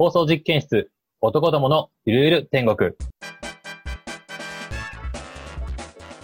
[0.00, 2.92] 放送実験室、男どものゆるゆる天国。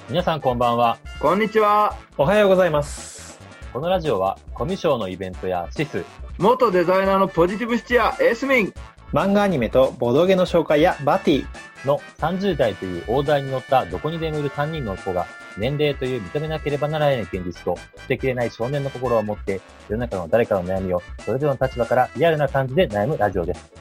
[0.08, 0.96] 皆さんこんばんは。
[1.20, 1.98] こんにちは。
[2.16, 3.40] おはようございます。
[3.72, 6.04] このラジオは、コミュ障のイベントやシス、
[6.38, 8.72] 元デザイナーのポジティブシチア、エースミン。
[9.12, 11.44] 漫画アニメとボドゲの紹介やバティ。
[11.84, 15.26] の30代という大台に乗ったどこにでもいる3人の子が
[15.58, 23.72] 年齢という認めなければならない現実と捨てきれない少年の心を持って世の中の誰かの悩みをそれぞれの立場からリアルな感じで悩むラジオです。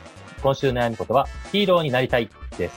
[0.41, 2.75] 今週悩むことはヒーローになりたいです。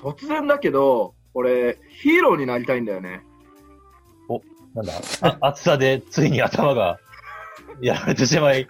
[0.00, 3.22] 突然だけど、俺、ヒーローになりたいんだよね。
[4.74, 4.92] なんだ？
[5.22, 7.00] あ暑さでついに頭が
[7.80, 8.66] やられてしまい、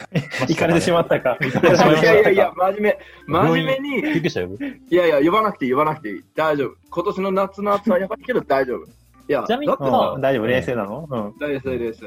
[0.49, 1.39] 行かれてしまったか。
[1.43, 4.01] いやいやいや、真面目、真面目に、
[4.91, 6.25] いやいや、呼ばなくていい、呼ばなくていい。
[6.35, 6.77] 大丈夫。
[6.91, 8.85] 今年の夏の暑さはやばいけど大丈夫。
[8.85, 8.89] い
[9.29, 9.79] や、ちなみに大
[10.35, 11.09] 丈夫、冷静なの？
[11.11, 11.35] うん。
[11.39, 12.03] 大丈夫です。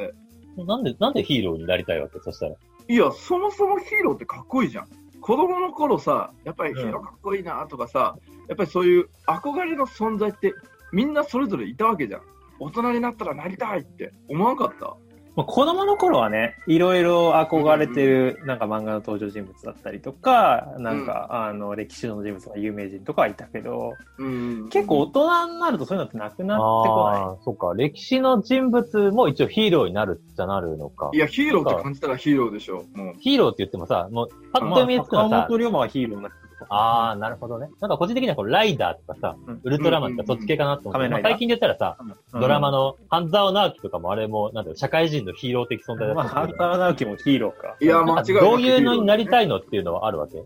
[0.66, 2.20] なんで、なんでヒーローになりたいわけ？
[2.20, 2.56] そしたら。
[2.88, 4.88] いや、そもそもヒーローってかっこいいじゃん。
[5.22, 8.16] 子供の頃さ、やっぱりヒーローかっこいいなとかさ、
[8.48, 10.54] やっぱりそういう憧れの存在って
[10.92, 12.22] みんなそれぞれいたわけじゃん。
[12.62, 14.96] 大人になったらなりたいって思わんかった？
[15.40, 24.70] まあ子供の頃はね、いろいろ憧れてる、なんか漫画の登場人物だったりとか、なんか、あの、歴史上の人物が有名人とかはいたけど、うん。
[24.70, 27.22] 結構大人になるとそういうのってなくなってこない？
[27.22, 27.74] ああー、そっか。
[27.74, 31.18] 歴史の人物も一応ヒーローになるっちゃなるのかい。
[31.18, 32.84] や、ヒーローって感じたらヒーローでしょ。
[32.94, 33.14] もう。
[33.20, 36.32] ヒーローって言ってもさ、もう、パッまあと見つくのはさ、坂本龍馬はヒーローになっ。
[36.70, 37.70] ああ、なるほどね。
[37.80, 41.98] なんか個人的にはこうライダーとかさ、うんウルトラマンとかそっち系かなと思って、仮面ライダーまあ最近で言ったらさ、
[42.34, 47.76] うんドラマの半沢直樹とかもあれも、なんだろう、社会人のヒーロー的存在だまあ、ハンったけどター直樹もヒーローか。
[47.80, 50.44] いや、間違いなくどういうのになりたいいのっていうのはあるわけ？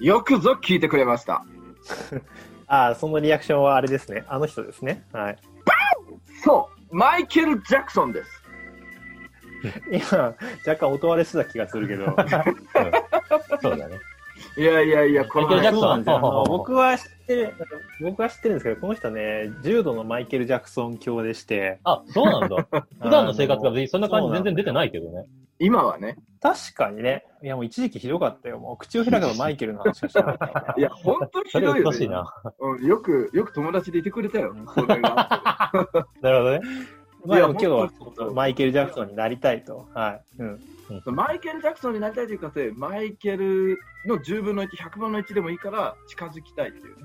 [0.00, 1.44] よくぞ聞いてくれました。
[2.66, 4.24] ああ、そのリアクションはあれですね。
[4.28, 5.04] あの人ですね。
[5.12, 5.38] はい。
[6.42, 8.42] そう、マイケル・ジャクソンです。
[9.92, 10.34] 今、
[10.66, 12.04] 若干音割れしてた気がするけど。
[13.30, 13.98] うんそうだね。
[14.56, 17.54] いやいやいや、このマイケルジャクソンそうなんですよあのほうほうほう僕は知ってる、
[18.00, 22.56] 僕は知ってるんですけど、この人ね、重度のマイケル・ジャクソン教でして、あ、そうなんだ。
[23.00, 25.26] 普段の生活がそんな感じ全然出てないけどね。
[25.58, 28.58] 今はね、確かにね、いやもう一時期ひどかったよ。
[28.58, 30.74] もう口を開けばマイケルの話しかしてなかった。
[30.78, 32.08] いや、本当にひどいよ、ねしい。
[32.08, 32.34] な。
[32.58, 34.52] うん、よく、よく友達でいてくれたよ。
[36.20, 36.60] なるほどね。
[37.24, 39.86] まあ今日は本当ちょっとマイケル・ジャクソンになりたいと。
[39.94, 40.42] はい。
[40.42, 40.60] うん。
[41.06, 47.04] マイケル・ジャクソンになりたいというかせ、マイケルの10分の1、100分の1でもいいから近づきたいっていうね。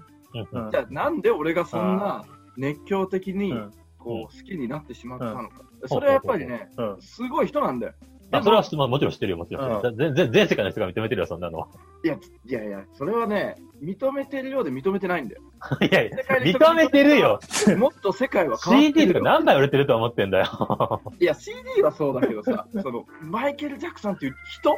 [0.71, 2.25] じゃあ、なんで俺がそんな
[2.57, 3.71] 熱狂的にうん
[4.07, 5.63] こう好きになってしまったのか。
[5.85, 7.01] それはやっぱりね、うん。
[7.01, 7.93] すごい人なんだよ。
[8.31, 9.79] あ、それはまあもちろん知ってるよ、もちろん。
[9.79, 11.67] う全全全世界の人が認めてるよ、そんなのは。
[12.03, 12.15] いや、
[12.45, 15.41] いやいや、それはね、認めてるようで認めてないんだよ。
[15.81, 17.39] いやいや、認めてるよ。
[17.77, 21.01] もっと世界は変わって CD るよとか何枚売れてると思ってんだよ。
[21.19, 24.77] いや、CD はそうだけどさ、 そのマイケル・ジャクソンっていう人、うん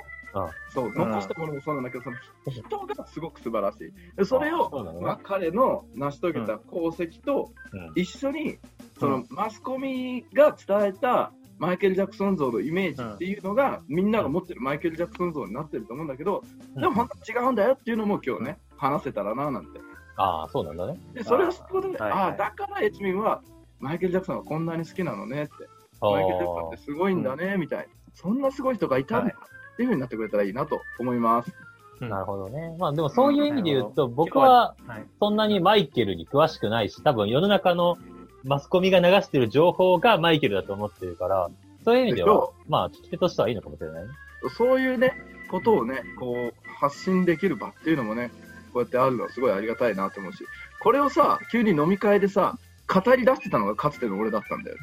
[0.72, 2.18] そう、残したものもそうなんだけど、その
[2.52, 3.92] 人がすごく素晴らしい。
[4.16, 8.60] でそれを、そうなのねまあ、彼の成し遂げた功績とうん一緒に、
[9.00, 16.42] そのマスコミが伝えたマイケル・ジャクソン像のイメージっていうのが、みんなが持ってるマイケル・ジャクソン像になってると思うんだけど、
[16.76, 19.80] でも本当は違うんだよっていうのも今日ね、話せたらななんて。
[20.16, 20.98] ああ、そうなんだね。
[21.14, 23.42] で、それを知ったことで、はいはいああ、だからエツミンは
[23.80, 25.54] マイケル・ジャクソンがこんなに好きなのねって。
[26.02, 27.86] マイケル・ジャクソンってすごいんだね、みたいな。
[28.14, 31.54] そんなすごい人がいたんだっていうふうになってくれたらいいなと思います。
[32.02, 32.76] なるほどね。
[32.80, 35.06] まあでもそういう意味で言うと、僕ははい。
[35.20, 37.98] そんなにマイケルに詳しくないし、多分世の中の
[38.44, 41.50] マスコミが流してる情報がマイケルだと思ってるから、
[41.84, 44.10] そういう意味ではまあ聞き手としてはいいのかもしれないね。
[44.58, 45.14] そういうね、
[45.50, 48.32] ことをね、こう、発信できる場っていうのもね、
[48.74, 50.46] こうやってあるのはすごいありがたいなと思うし、
[50.82, 52.58] これをさ、急に飲み会でさ、
[52.88, 54.78] 語り出してたのがかつての俺だったんだよ。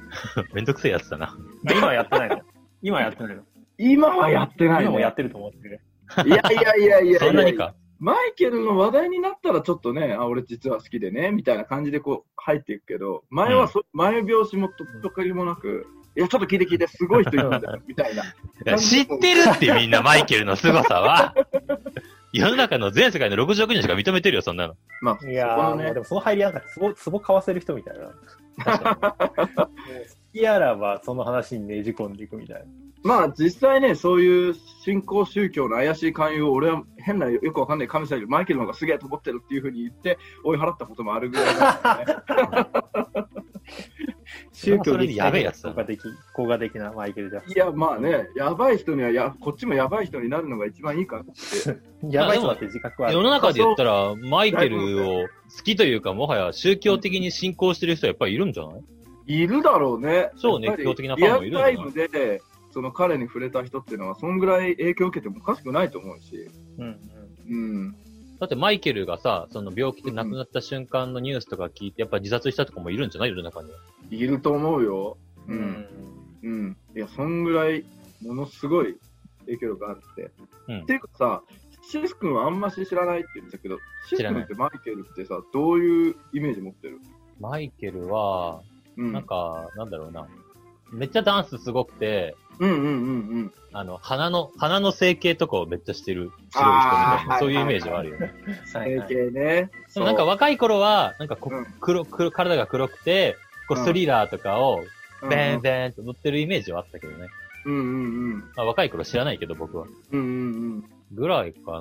[0.54, 1.36] めんどくせえやつだな。
[1.70, 2.40] 今はやってないの？
[2.80, 3.42] 今はやってないの？
[3.78, 4.84] 今はやってない、ね。
[4.84, 5.80] 今もやってると思ってる。
[6.26, 7.74] いやいやいやいやいやそんなにか。
[8.02, 15.86] マイケルの話題になったらちょっとね、あ、俺実は好きでね、みたいな感じでこう入っていくけど、前はそ、前拍子もとっとかりもなく、
[16.16, 18.24] いや、ちょっと聞いて聞いて、すごい人いるんだよ、みたいな。
[18.24, 18.26] い
[18.64, 21.32] や知ってるってみんなマイケルの凄さは。
[22.34, 24.74] 世の中の全世界の60億人しか認めてるよ、そんなの。
[25.00, 28.10] まあ、いやー、ねで、もその入りなんかツボ、ツボ買わせる人みたいな。
[28.64, 29.54] 確かに。
[29.54, 29.70] もう好
[30.32, 32.64] きやらばその話にねじ込んでいくみたいな。
[33.04, 34.54] まあ実際ね、そういう
[34.84, 43.22] 新興宗教の怪しい勧誘を俺は変なよくわかんない神様よりマイケルの方がすげえと思ってるっていうふうに言って追い払ったこともあるぐらいだね。
[44.52, 46.00] 宗教それにやべえやつだ効果的、
[46.34, 51.32] 効果的なマイケル・ジャクいや、まあね、やばい人にはや、こっちもやばい人になるのが一番いいからって。
[52.10, 53.16] やばい人だって自覚はある。
[53.16, 58.82] 世の中で言ったら、マイケルを好きというか、もはや宗教的に信仰してる人はやっぱりいるんじゃない？
[59.26, 60.30] いるだろうね。
[60.40, 61.68] 超熱狂的なファンもいるんじゃな
[62.34, 62.40] い？
[62.72, 66.48] その彼に触れた人っていうのは、そんぐらい影響を受けてもおかしくないと思うし、
[66.78, 66.98] うん
[67.48, 67.96] うんうん。
[68.40, 73.30] だってマイケルがさ、その病気で亡くなった瞬間のニュースとか聞いて、やっぱ自殺したとかもいるんじゃない？
[73.30, 73.78] 世の中には。
[74.10, 75.16] いると思うよ。
[75.46, 75.52] う。
[75.52, 75.86] うんん
[76.42, 76.76] うん。
[76.96, 77.84] いや、そんぐらい、
[78.22, 78.96] ものすごい
[79.46, 80.30] 影響力があって。
[80.68, 81.42] うんっていうかさ、
[81.84, 83.76] シス君はあんまし知らないって言ってたけど、
[84.08, 86.98] シス君ってマイケルってさ、どういうイメージ持ってる？
[87.38, 88.62] マイケルは、
[88.96, 89.12] うん。
[89.12, 90.26] なんか、なんだろうな。
[90.92, 92.88] めっちゃダンスすごくて、うんうんうんう
[93.44, 93.52] ん。
[93.72, 98.26] あの、鼻の、鼻の整形とかをめっちゃしてる白い人みたいな、そういうイメージはあるよね。
[98.74, 99.70] はいはい整形ね。
[99.94, 103.36] でもなんか若い頃は、なんかこうん黒、黒、体が黒くて、
[103.68, 104.86] こううんスリラーとかを、うん
[105.28, 107.28] ベーンベーンと乗ってるイメージはあったけどね。
[107.64, 108.38] うんうんうん。
[108.56, 109.86] まあ、若い頃知らないけど僕は。
[110.10, 110.28] うんうんう
[110.78, 110.84] ん。
[111.12, 111.78] ぐらいかな。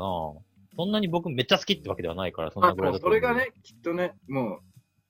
[0.75, 3.19] そんなに僕めっちゃ好きってわけではないから、そんまあ、なぐらいだと思う。
[3.19, 4.59] それがね、きっとね、もう、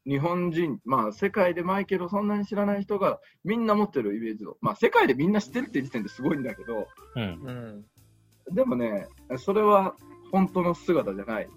[0.06, 7.24] 日本人、まあ、世界でマイケルをそんなに知らない人が、みんな持ってるイメージを、まあ、世界でみんな知ってるって時点ですごいんだけど、うん。
[7.24, 7.86] うん
[8.54, 9.08] でもね、
[9.38, 9.96] それは
[10.32, 11.48] 本当の姿じゃない。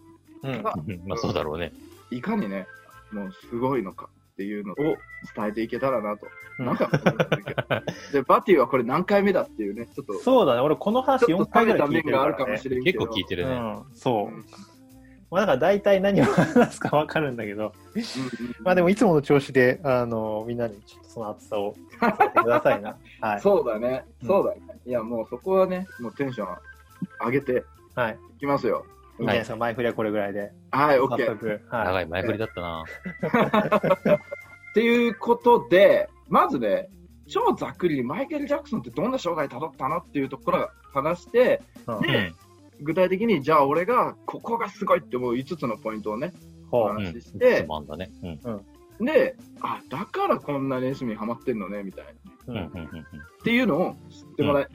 [0.42, 0.74] うんあ
[1.06, 1.72] まあそうだろうね。
[2.10, 2.66] いかにね、
[3.10, 4.96] もうすごいのかっていうのを伝
[5.48, 6.26] えていけたらなと。
[6.58, 6.88] うんなんか
[8.12, 12.58] で、バティはこれ何回目だっていうね、ちょっと、そうだね、俺この話4ちょっと回ぐ食べた面らい聞いてるかがあるからもね。
[12.58, 12.98] しれんけど。
[13.00, 13.54] 結構聞いてるね。
[13.54, 14.38] うん、そうう。
[14.38, 14.44] ん
[15.30, 18.04] まあ、だから大体何を 話すか分かるんだけど、うんうん
[18.62, 22.96] まあでもいつもの調子で、あの、みんなにちょっとその熱さを伝えてくださいな。
[23.20, 23.40] はい。
[23.40, 24.80] そうだね、うんそうだね。
[24.86, 26.56] いや、もうそこはね、もうテンション
[27.24, 28.18] 上げてはい。
[28.36, 28.84] いきますよ。
[29.18, 30.52] いいんじゃないですか、前振りはこれぐらいで。
[30.72, 31.26] はい、オッ早ケー。
[31.38, 31.60] 速。
[31.68, 31.84] はい。
[31.86, 32.84] 長い前振りだったな。
[34.16, 36.88] っていうことで、まずね、
[37.28, 42.34] 超ざっくりにマイケル・ジャクソンってどんな生涯たどったのっていうところから話して、うんうん。
[42.80, 46.32] 具体的にじゃあ俺がここがすごいって思う5つのポイントをね、
[46.70, 46.90] ほう。
[46.90, 47.04] うん。
[47.04, 48.10] 話してつまんだね。
[49.00, 49.04] うん。
[49.04, 52.06] で、あ、だからこんなにエスミにハマってんのね、みたい
[52.46, 52.54] な。
[52.54, 52.56] うん。
[52.56, 52.80] うん。
[52.80, 53.00] うん。
[53.00, 53.02] っ
[53.44, 54.68] ていうのを知ってもらい、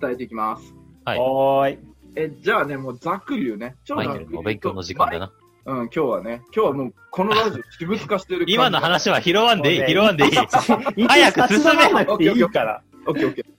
[0.00, 0.74] 伝えていきます。
[1.04, 1.78] はいおーい。
[2.16, 3.76] え、じゃあね、もうざっくり言うね。
[3.84, 5.32] 超マイざっとケルのお勉強の時間だな。
[5.66, 10.32] うん、今日はね、今日はもうこのラジオ私物化してる感じ今の話は拾わんでいい、拾わんでいい。
[10.32, 12.82] 早く進めなくていいから。
[13.06, 13.55] オッケーオッケー。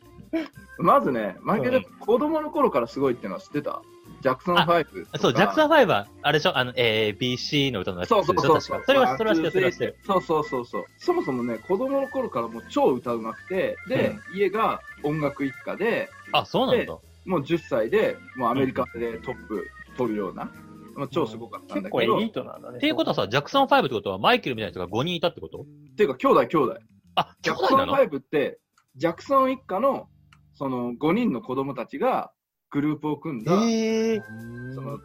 [0.79, 3.81] まずね、マイケル、子供の頃からすごいっていうのは知ってた？
[4.21, 5.19] ジャクソン5。
[5.19, 6.57] そう、ジャクソン5は、あれでしょ？
[6.57, 8.83] あの、A, B, C の歌のやつそうそうそう。
[8.85, 9.97] それは、それは知ってる、それは知ってる。
[10.05, 10.85] そうそうそうそう。
[10.97, 16.97] そもそもね、子供の頃からもう超歌うまくて、で、家が音楽一家で、あ、そうなんだ。
[17.25, 20.51] もう10歳で、もうアメリカでトップ取るような、
[20.95, 22.77] まあ、超すごかったんだけど、結構エリートなんだね。
[22.77, 25.61] っていうことはさ、ジャクソン5ってことはマイケルみたいな人が5人いたってこと？
[25.61, 26.77] っていうか、兄弟兄弟。
[27.15, 28.59] あ、ジャクソン兄弟なの5って、
[28.95, 30.07] ジャクソン一家の、
[30.57, 32.31] その5人の子供たちが
[32.71, 33.51] グループを組んだ。
[33.51, 34.99] その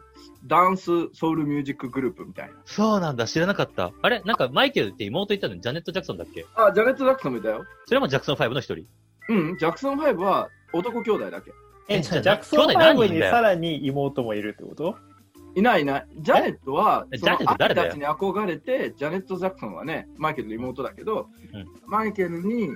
[0.47, 2.55] ダンスソウルミュージックグループみたいな。
[2.65, 3.93] そうなんだ、知らなかった。
[4.01, 4.21] あれ？
[4.25, 5.53] なんかマイケルって妹いたの？
[5.55, 6.45] にジャネット・ジャクソンだっけ？
[6.55, 7.63] あ、ジャネット・ジャクソンもいたよ。
[7.85, 8.85] それもジャクソン5の一人？
[9.29, 11.51] うん、ジャクソン5は男兄弟だけ。
[11.87, 14.97] え、えじゃあジャクソン兄弟何5人だよにさらに妹もいるってこと？
[15.55, 16.07] いないいない。
[16.17, 17.91] ジャネットは、えそのジャネット誰だよ？
[17.93, 22.69] 兄たちに憧れて、ジャネット・ジャクソンはね、マイケルの妹だけど、うんマイケルに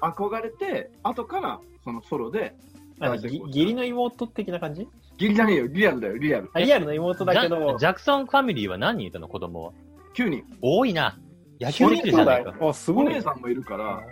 [0.00, 2.54] 憧れて、後からそのソロで、
[3.00, 4.88] あぎ義理の妹的な感じ？
[5.16, 6.50] ギリじゃねえよ、リアルだよ、リアル。
[6.52, 9.28] あリアルの妹だけどジャ、ジャクソンファミリーは何人いたの？
[9.28, 9.72] 子供は。
[10.14, 10.44] 9人。
[10.60, 11.18] 多いな。
[11.60, 12.54] 野球できるじゃないか。
[12.60, 13.14] あ、すおごい。
[13.14, 14.02] 姉さんもいるから、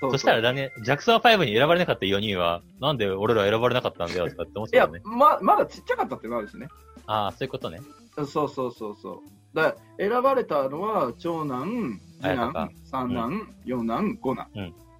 [0.00, 6.66] そうそしたらだね、ジャクソン5に選ばれなかった4人は、なんで俺ら選ばれなかったんだよとかって思っいやてたよね。、ま、まだちっちゃかったってのあるしね。
[7.06, 7.80] ああ、そういうことね。
[8.16, 9.18] そうそうそうそう。
[9.54, 14.48] だ選ばれたのは、長男、次男、三男、四男、五男。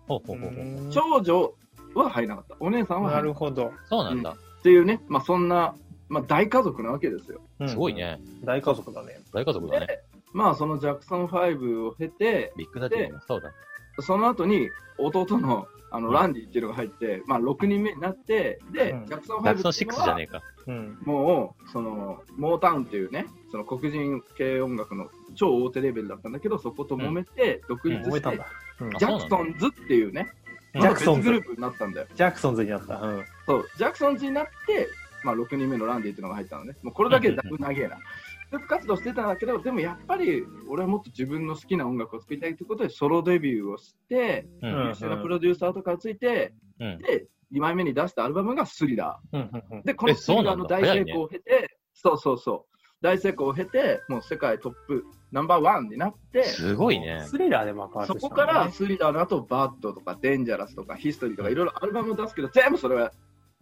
[0.06, 0.90] ほうほうほうほう。
[0.90, 1.54] 長女
[1.94, 2.56] は入らなかった。
[2.60, 3.72] お姉さんはな入らなかっるほど。
[3.88, 4.32] そうなんだ。
[4.32, 4.36] た。
[4.36, 5.74] っていうね、まあそんな、
[6.08, 7.40] まあ大家族なわけですよ。
[7.60, 7.94] うんすごい。
[7.94, 8.20] ね。
[8.44, 9.20] 大家族だね。
[9.32, 9.86] 大家族だね。
[9.86, 13.52] で、まあそのジャクソン5を経て、ビッグダディもそうだ。
[14.00, 14.68] その後に
[14.98, 20.42] 弟のあのうんランディっていうのが入って、まあ6人目になって、で、うんジャクソン5ジャクソンっていうの6じゃはねえか。
[20.66, 20.98] うん。
[21.04, 30.32] もう、その、モータウンっていうね、その黒人系音楽の超大手レベルだったんだけど、そこと揉めて、独立して、ジャクソンズっていうね、
[30.74, 32.08] ジャクソンズグループになったんだよ。
[32.16, 32.96] ジャクソンズになった。
[32.96, 33.24] うん。
[33.46, 34.88] そう、ジャクソンズになって、
[35.22, 36.74] まあ6人目のランディっていうのが入ったのね。
[36.82, 37.96] もうこれだけでだいぶ長えな。
[38.50, 44.88] グループ活動してたんだけど、でもやっぱり俺はもっと自分の好きな音楽を作りたいということで、ソロデビューをして、ううんん。
[44.88, 46.98] 優秀なプロデューサーとかをついて、うん。
[46.98, 49.48] で、2枚目に出したアルバムがスリラー。
[49.72, 52.73] うんで、このスリラーの大成功を経て、そうそうそう、
[53.04, 57.26] 大成功を経て、もう世界トップナンバーワンになって、すごいね。
[57.28, 58.18] スリラーで爆発そ。
[58.18, 63.12] こからスリラーの後、バッドとかデンジャラスとかヒストリーとかいろいろアルバムを出すけど、全部それは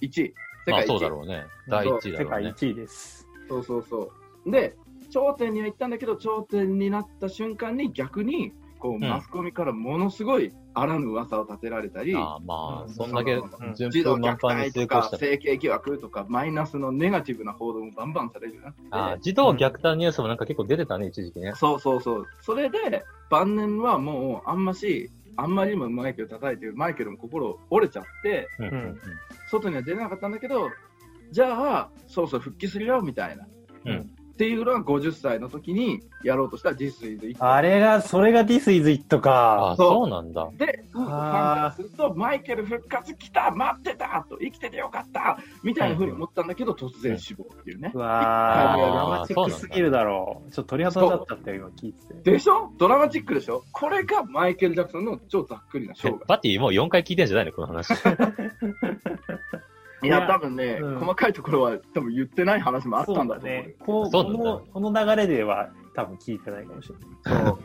[0.00, 0.34] 1位。
[0.64, 0.86] 世まあ界1位。
[0.86, 1.44] そうだろうね。
[1.68, 2.54] 第一位だ世界ろうね。
[2.56, 3.26] 1位です。
[3.48, 4.12] そうそうそ
[4.46, 4.50] う。
[4.50, 4.76] で、
[5.10, 13.40] 頂点には行ったんだけど、頂点になった瞬間に逆に、こう、んマスコミからものすごいあらぬ噂を立てられたり、ああ、まあ、うんそんだけ
[13.76, 15.08] 児童虐待とか。
[15.16, 21.52] 整形疑惑とかマイナスのネガティブな報道もバンバンされるようになってああ、児童虐待ニュースもなんか結構出てたね、一時期ね。
[21.54, 22.26] そうそうそう。
[22.40, 28.48] それで、晩年はもうあんまし、あんまりにもマイケル叩いて、マイケルも心折れちゃって、
[29.48, 30.70] 外には出れなかったんだけど、
[31.30, 33.46] じゃあ、そろそろ復帰するよ、みたいな。
[33.86, 39.76] うんっていうのが50歳の時にやろうとした This is It あれが、それが This is It あかあ、。
[39.76, 40.50] そうそうなんだ。
[40.56, 41.12] で、ファンか
[41.62, 47.98] らすると、マイケル復活来た待ってたと生きててよかったみたいな風に思ったんだけど、突然死亡っていうねう。
[47.98, 50.50] わドラマチックすぎるだろう。
[50.50, 52.30] ちょっと鳥肌立っちゃったよ、今聞いてて。
[52.32, 52.72] でしょ？
[52.78, 53.62] ドラマチックでしょ？
[53.72, 56.24] これがマイケル・ジャクソンの超ざっくりな生涯。
[56.26, 57.52] パティもう4回聞いてんじゃないの？
[57.52, 57.92] この話。
[60.02, 63.44] いや、多分ね、うん細かいところは多分言ってない話もあったんだと思う。
[63.44, 63.74] ね。
[63.80, 67.44] こうこの、この流れでは多分聞いてないかもしれない。
[67.44, 67.58] そ う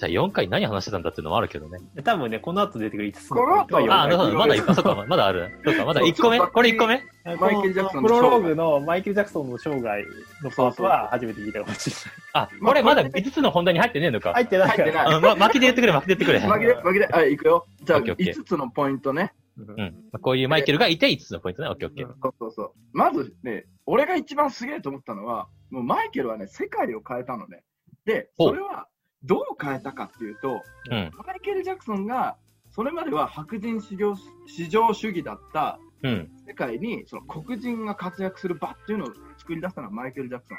[0.00, 1.78] じゃあ4回何話してたんだっていうのもあるけどね。
[1.94, 4.32] で多分ね、この後出てくる5つこの後ああ、なるほど。
[4.32, 5.60] まだいろいろ一個、そっか、まだある。
[5.62, 6.40] そうか、まだ1個目？
[6.40, 7.02] これ1個目？
[7.38, 10.02] マイケルジャクソンのプ生涯ロローグのマイケル・ジャクソンの生涯
[10.42, 11.96] のパートは初めて聞いたかもしれ
[12.32, 14.32] あ、これまだ5つの本題に入ってねえのか。
[14.32, 14.44] ない。
[14.44, 15.16] 入ってないか入ってないら。
[15.18, 16.50] うんま、巻きで言ってくれ、巻きで言ってくれ。
[16.50, 17.66] 紛れ、紛れ、はい、いくよ。
[17.82, 19.34] じゃあ、オッケーオッケー5つのポイントね。
[19.56, 20.20] うん。
[20.20, 21.68] こういうマイケルがいて5つのポイントね。
[21.68, 22.08] オッケーオッケー。
[22.22, 22.72] そうそうそう。
[22.92, 27.62] まずね、俺が一番すげえと思ったのは、もうマイケルはね、世界を変えたのね。
[28.04, 28.88] で、それは
[29.24, 31.10] どう変えたかっていうと、うん。
[31.26, 32.36] マイケル・ジャクソンが、
[32.70, 34.14] それまでは白人至上
[34.46, 36.30] 至上主義だったうん。
[36.46, 40.58] 世界にその黒人が活躍する場っていうのを作り出したのはマイケル・ジャクソン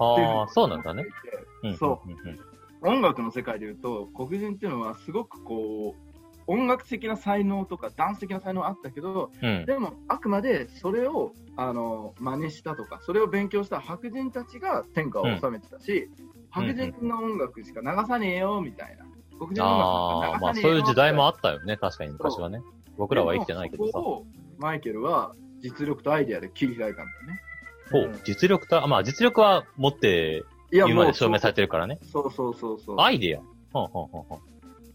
[0.00, 1.04] ああ、そうなんだね。
[1.64, 1.76] うん。
[1.76, 2.02] そ
[2.82, 6.09] う音楽の世界でいうと黒人っていうのはすごくこう
[6.50, 9.64] 音楽的な才能とかダンス的な才能あったけどうん。
[9.66, 16.10] でもあくまでそれをあの真似したとかそれを勉強した白人たちが天下を治めてたし、
[16.50, 19.04] 白人の音楽しか流さねえよみたいな
[19.38, 21.76] 黒人のああ、まあ音楽なんか流さねえよそういう時代もああったよね。
[21.76, 22.62] 確かに昔はね。
[22.98, 23.98] 僕らは生きてないけどさ。
[24.00, 24.26] を
[24.58, 27.40] マイケルは実力とアイデアで切り開いたんだよね
[27.92, 31.98] ほう、実力と、あまあ実力は持っていや言うまで証明されてるからね。
[32.02, 33.40] そうそうそうそうアイデア。
[33.72, 34.40] ほんほんほんほん。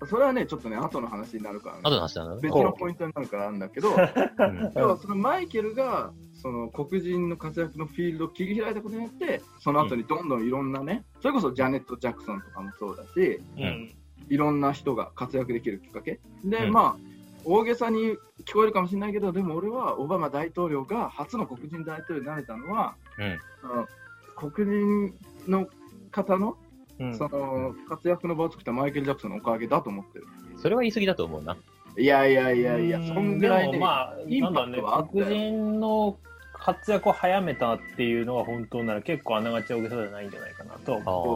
[0.08, 2.42] それはねちょっとね後の話になるから、ね、後の話なんだね。
[2.42, 3.94] 別のポイントになるからあるんだけどう。
[3.94, 13.96] ん要はそのマイケルがその黒人の活躍のフィールドを切り開いたことによってその後にどんどんいろんなねそれこそジャネット・ジャクソンとかもそうだしうん。
[14.28, 16.20] いろんな人が活躍できるきっかけ。
[16.44, 16.74] で、うん。
[16.74, 23.40] まあ大げさに聞こえるかもしれないけどでも俺はオバマ大統領が初の黒人大統領になれたのは、うん。
[23.64, 23.88] あの
[24.36, 25.14] 黒人
[25.48, 25.68] の
[26.12, 26.58] 方の
[27.00, 30.25] うんその活躍の場を作ったマイケル・ジャクソンのおかげだと思ってる。
[30.58, 31.58] それは言い過ぎだと思うな。
[31.98, 36.18] いやいやいやいや、うんそんぐらいね、でもまあ、インパクなんだねトはあったよ黒人の
[36.54, 40.94] 活躍を早めたっていうのは本当なら結構あながち大げさじゃないんじゃないかなと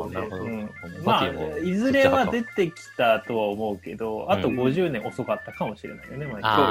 [0.10, 0.44] なるほど。
[0.44, 0.70] うん
[1.04, 6.30] マまあ、いずれは出てきたとは思うけど、あとうん50年遅かったかもしれないよね、う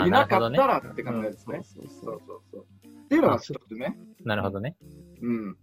[0.08, 1.60] いなかったならって考えですね。
[1.62, 2.66] そうそうそうそうそう。
[2.86, 3.96] っていうのが一つね。
[4.24, 4.76] なるほどね。
[5.22, 5.56] うん。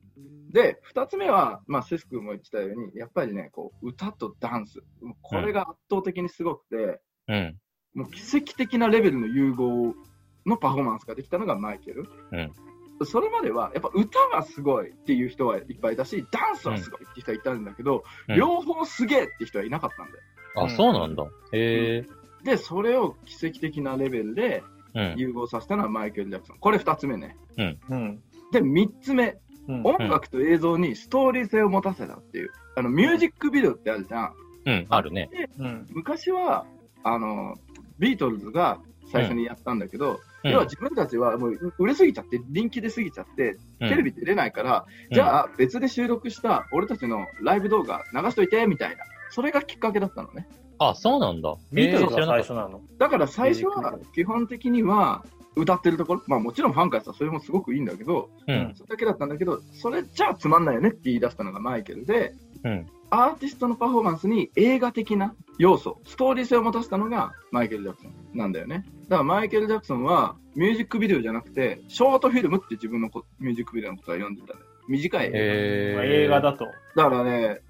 [0.55, 4.81] で、二つ目は、まあ、セス君も言ってたように、やっぱりね、こう、歌とダンス。
[5.21, 7.57] これが圧倒的にすごくて、うん。
[7.93, 9.93] もう奇跡的なレベルの融合
[10.45, 12.05] のパフォーマンスができたのがマイケル。
[12.31, 12.51] うん
[13.03, 20.24] それまでは、やっぱ歌がすごいっていう人はいっぱいいたし、ダンスはすごいって人はいたんだけど、うん両方すげえって人はいなかったんだよ。
[20.55, 21.25] あ、そうなんだ。
[21.51, 22.05] へえ。
[22.45, 24.63] で、それを奇跡的なレベルで
[24.95, 25.15] うん。
[25.17, 26.57] 融合させたのはマイケル・ジャクソン。
[26.57, 27.35] これ二つ目ね。
[27.57, 28.21] うん。
[28.51, 29.38] で、三つ目。
[29.67, 32.51] うん音楽と映像にストーリー性を持たせたっていう。
[32.75, 34.34] あの、ミュージックビデオってあるじゃん。
[34.65, 35.29] うん、あるね。
[35.57, 35.88] うん。
[35.91, 36.65] 昔は、
[37.03, 37.55] あの、
[38.00, 38.79] ビートルズが
[39.12, 40.17] 最初にやったんだけど、うん
[40.48, 49.05] 要は自分たちはもう売れすぎちゃって、人気出すぎちゃって、うんテレビ出れないから、じゃあ別で収録した俺たちのライブ動画流しといて、みたいな。
[49.31, 50.48] それがきっかけだったのね。
[50.77, 51.55] あ、そうなんだ。
[51.72, 52.81] ビートルズが最初なの。
[53.00, 58.53] だから最初は基本的には歌ってるところ、まあもちろんファンからしたらそれもすごくいいんだけど、た。
[58.53, 58.74] うん。
[58.75, 62.33] それだけだったんだけど、それじゃあつまんないよねって言い出したのがマイケルで、
[62.63, 62.88] うん。
[63.09, 68.85] アーティストのパフォーマンスに映画的な要素、ストーリー性を持たせたのがマイケル・ジャクソンなんだよね。
[69.07, 74.69] だからマイケル・ジャクソンはミュージックビデオじゃなくて、ショートフィルムって自分のこミュージックビデオのことは読んでたんだよ。
[74.88, 75.31] 短い映
[75.95, 76.03] 画。
[76.03, 76.24] へえ。
[76.25, 76.65] 映画だと。
[76.95, 77.62] だからね、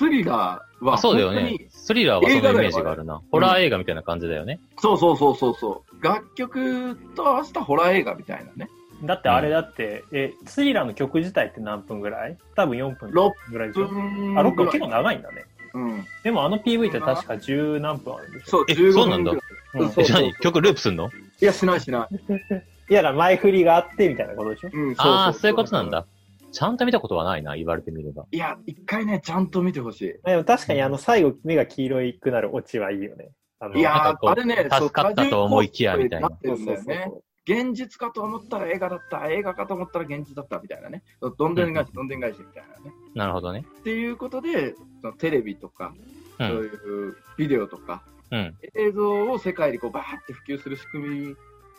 [0.00, 1.58] スリラーはあ、そうだよね。
[1.68, 3.20] スリラーはそのイメージがあるな。
[3.30, 4.58] ホラー映画みたいな感じだよね。
[4.78, 6.02] そうそうそうそうそう。
[6.02, 8.70] 楽曲と合わせたホラー映画みたいなね。
[9.04, 12.38] だってあれだって、え、スリラーの曲自体って何分ぐらい？
[12.56, 13.88] 多分4分6ぐらいでしょ？
[13.88, 15.44] 分あ、6分ぐらい結構長いんだね。
[15.74, 16.04] うん。
[16.24, 18.50] でもあの PV って確か10何分あるんでしょ？
[18.50, 19.32] そう、え15そうなんだ。
[19.32, 20.34] うんそうえ、何？
[20.36, 21.10] 曲ループすんの？
[21.42, 22.14] いや、しないしない。
[22.90, 24.70] いや、前振りがあってみたいなことでしょ？
[24.72, 26.06] うん、ああ、そういうことなんだ。
[26.52, 28.26] ちゃんと見たことはないな、言われてみれば。
[28.30, 30.14] いや、一回ね、ちゃんと見てほしい。
[30.24, 33.30] でも確かにあの最後目が黄色いくなるオチはいいよね。
[33.74, 37.10] いやあれね、助かったと思いきやみたいなってるんだよね。
[37.46, 41.02] 現実かと思ったら映画だった、映画かと思ったら現実だったみたいなね。
[41.38, 42.92] どんでん返し、どんでん返しみたいなね。
[43.14, 43.64] なるほどね。
[43.80, 45.92] っていうことで、そのテレビとか、
[46.38, 46.42] う。
[46.42, 48.56] そうんいうビデオとか、うん。
[48.74, 51.36] 映像を世界にこうバーって普及する仕組み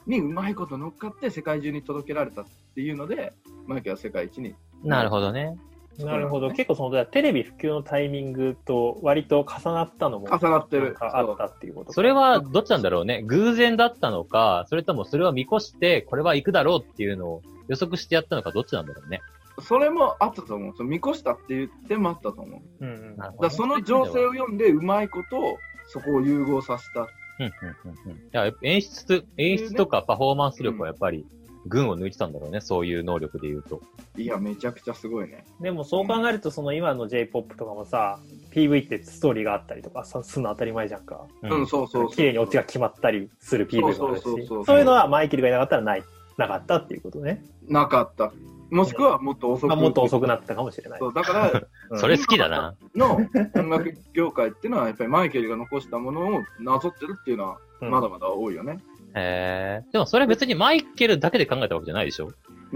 [0.07, 3.33] にうまいこと乗っかって世界中に届けられたっていうので、
[3.67, 4.55] マイケルは世界一に。
[4.83, 5.57] なるほどね。
[5.99, 6.49] なるほど。
[6.51, 10.93] 結構そのテレビ普及のタイミングと割と重なったのも重なってるなん。
[10.95, 11.93] かあったっていうこと。
[11.93, 13.21] それはどっちなんだろうね。
[13.23, 19.21] 偶然だったのか、それともそれを見越して、これは行くだろうっていうのを予測してやったのか、どっちなんだろうね。
[19.61, 20.73] それもあったと思う。
[20.75, 22.85] その見越したっていう点もあったと思う。
[22.85, 27.01] うんうんなるほどだその情勢を読んでうまいことそこを融合させた。
[27.01, 27.07] うん
[27.45, 28.17] うんうんうん。
[28.17, 31.25] いや、演出、演出とかパフォーマンス力はやっぱり、
[31.67, 32.59] 群を抜いてたんだろうね。
[32.59, 33.81] そういう能力で言うと。
[34.17, 35.45] いや、めちゃくちゃすごいね。
[35.59, 38.19] でもそう考えると、その今の J-POP とかもさ、
[38.51, 41.25] PV ってストーリーがあったりとかさするの当たり前じゃんか。
[41.43, 42.11] うん、そうそうそう。
[42.11, 46.03] 綺麗にオチが決まったりする PV もあるそうそうそうそうし、そういうのはマイケルがいなかったらない、
[46.37, 47.43] なかったっていうことね。
[47.67, 48.33] なかった。
[48.71, 49.69] もしくはもっと遅く。
[49.69, 51.09] まあ、もっと遅くなったかもしれないそ。
[51.09, 51.51] うだから、
[51.91, 52.75] うんそれ好きだな。
[52.95, 53.17] の
[53.55, 58.79] 音楽業界っていうのは、やっぱりマイケルが残したものをなぞってるっていうのは、うんまだまだ多いよね。
[59.13, 59.91] へえ。
[59.91, 62.31] でもそれ別にマイケルだけで考えたわけじゃないでしょ？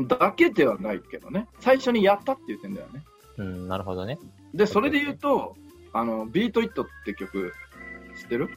[0.08, 1.48] だけではないけどね。
[1.62, 3.04] 最初にやったって言ってんだよね。
[3.38, 4.20] うん、なるほどね。
[4.54, 5.56] で、それで言うと、
[5.94, 7.54] あの、ビートイットって曲、
[8.20, 8.50] 知ってる？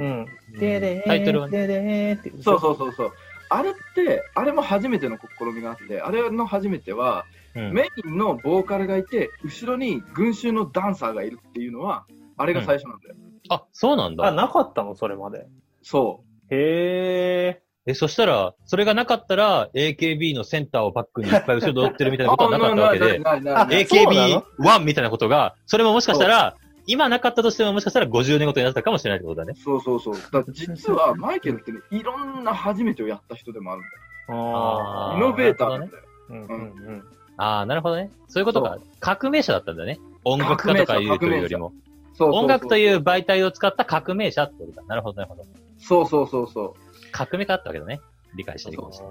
[0.00, 0.26] うん。
[0.58, 2.42] ででータイトルはねででーっていう。
[2.42, 3.12] そうそうそうそう。
[3.54, 7.72] あれって、あれも初めての試みがあって、あれの初めては、うん。
[7.74, 12.06] メインのボーカルがいて、後ろに群衆のダンサーがいるっていうのは、
[12.38, 13.14] あれが最初なんだよ。
[13.50, 14.32] あ、そうなんあ、だ。
[14.32, 14.94] なかったの？
[14.94, 15.46] それまで。
[15.82, 17.62] そへえ。
[17.84, 22.26] え、そしたら、それがなかったら、AKB のセンターをバックにいっぱい後ろで踊ってるみたう。
[22.26, 29.54] いなことはなかったわけで、 ないないないない AKB1 みたいなことが、それももしかしたら、今なかったとしてももしかしたら50年ごとになったかもしれないってことだね。
[29.56, 30.14] そうそうそう。
[30.14, 33.88] だから実は、 マイケルってね、いろんな初めてをやった人でもあるんだ
[34.28, 35.28] ああーよ。
[35.28, 36.04] イノベーターなんだよ。
[36.30, 37.04] ーうんうんうん。
[37.36, 38.10] ああ、なるほどね。
[38.28, 38.78] そういうことか。
[39.00, 39.98] 革命者だったんだね。
[40.24, 41.72] 音楽家とかいうというよりも。
[42.14, 44.82] そうそうそう音楽という媒体を使った革命者ってことだ。
[44.86, 45.44] なるほど、なるほど。
[45.78, 46.76] そうそうそうそ
[47.10, 48.00] 革命家だったわけだね。
[48.34, 49.04] 理解していきました。
[49.04, 49.08] う。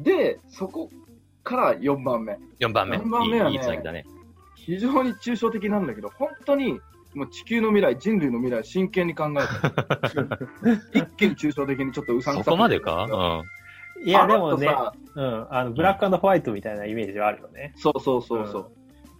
[0.00, 0.90] で、そこ
[1.42, 2.38] から4番目。
[2.60, 2.96] 4番目。
[2.96, 4.04] い四番目はねい、いいつなぎだね。
[4.66, 6.80] 非常に抽象的なんだけど、本当に、
[7.14, 10.38] もう地球の未来、人類の未来、真剣に考えた。
[10.92, 13.44] 一気に抽象的にちょっとうさんくさくそこまでか？
[13.96, 14.08] うん。
[14.08, 14.68] いや、でもね、
[15.14, 15.46] うん。
[15.50, 17.72] あの、ブラックホワイトみたいなイメージはあるよね。
[17.76, 18.70] そうそうそうそう。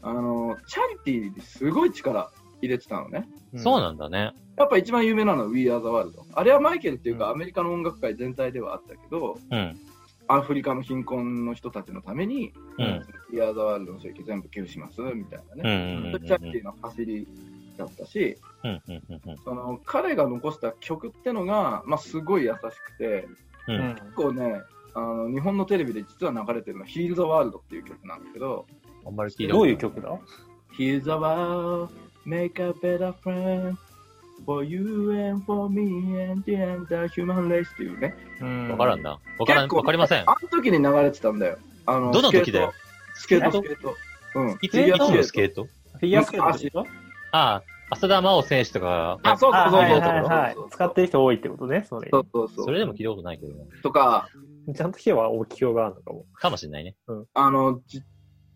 [0.02, 2.30] あの、チャリティーにすごい力
[2.60, 3.26] 入れてたのね。
[3.56, 4.32] そうななんだね。
[4.56, 6.12] やっぱ一番有名なのは We Are the World。
[6.34, 9.78] あれはマイケルっていうか、うんアメリカの音楽界全体ではあったけど、うん。
[10.28, 13.06] アフリカの貧困の人たちのために、うん。
[13.32, 16.00] We Are the World の収益全部寄付しますみたいなね。
[16.00, 16.14] ん。
[16.14, 16.26] うん。
[16.26, 17.26] チャリティーの走り
[17.76, 18.82] だったし、うん。
[18.88, 19.02] うん。
[19.26, 19.36] うん。
[19.44, 23.28] その彼が残した曲ってのが、まあ、すごい優しくて、
[23.68, 23.72] う。
[23.72, 23.94] うんん。
[23.94, 24.62] 結構ね、
[24.94, 28.66] あの日本のテレビで実は流れてるのは Heal the World っていう曲なんだけど、
[29.06, 30.18] あんまりどういう曲だ
[30.78, 31.90] ？Heal the world,
[32.26, 33.76] make a better friend
[34.44, 38.14] for you and for me and the end the human race っていうね。
[38.40, 39.18] うんわからんな。
[39.38, 40.22] わからん、わかりません。
[40.28, 41.58] あの時に流れてたんだよ。
[41.86, 42.72] あのどの時だよ
[43.14, 43.74] スケート、スケート。
[43.74, 43.96] スケート
[44.34, 44.58] うん。
[44.60, 46.80] いつ、のスケートフィギュアスケートでしょ？
[47.32, 50.70] ああ、浅田真央選手とか、あ、そうそうあはいそうそうはいはいそう。
[50.70, 52.10] 使ってる人多いってことね、それ。
[52.10, 52.64] そうそうそう。
[52.66, 53.64] それでも聞いたことないけどね。
[53.82, 54.28] とか、
[54.74, 56.24] ちゃんと聞けば大きようがあるのかも。
[56.34, 56.96] かもしれないね。
[57.34, 58.02] あの、じ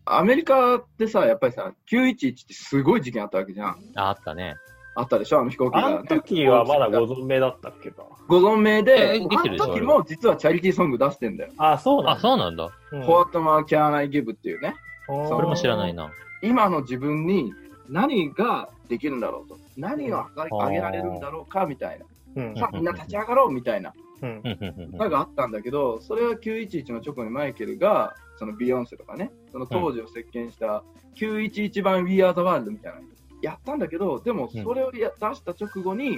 [0.04, 3.78] アメリカってさ、やっぱりさ、911ってすごい事件あったわけじゃん。
[3.94, 4.56] あ、あったね。
[4.94, 5.40] あったでしょ？
[5.40, 8.04] あの飛行機が、あの時はまだご存命だったっけか。
[8.28, 11.52] ご存命えで、あの時も実はチャリティーソング出してんだよ。
[11.58, 12.70] あ、そうなんあ、そうなんだ。
[12.92, 14.74] うんホワットマーキャーナイギブっていうね。
[15.06, 16.10] そそれも知らないな。
[16.42, 17.52] 今の自分に
[17.88, 19.58] 何ができるんだろうと。
[19.76, 21.98] 何をあうんげられるんだろうかみたい
[22.34, 22.42] な。
[22.42, 23.92] うんさあみんな立ち上がろうみたいな。
[24.22, 30.82] うんうんうんうんうんのがあったんだけど、それは911の直後にマイケルが、そのビヨンセとかね、その当時を席巻した
[31.16, 33.06] 911版 We Are the World みたいなの
[33.42, 36.08] やったんだけど、でもそれをや出した直後に、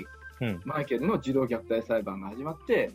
[0.41, 2.91] うんマイケルの児童虐待裁判が始まって、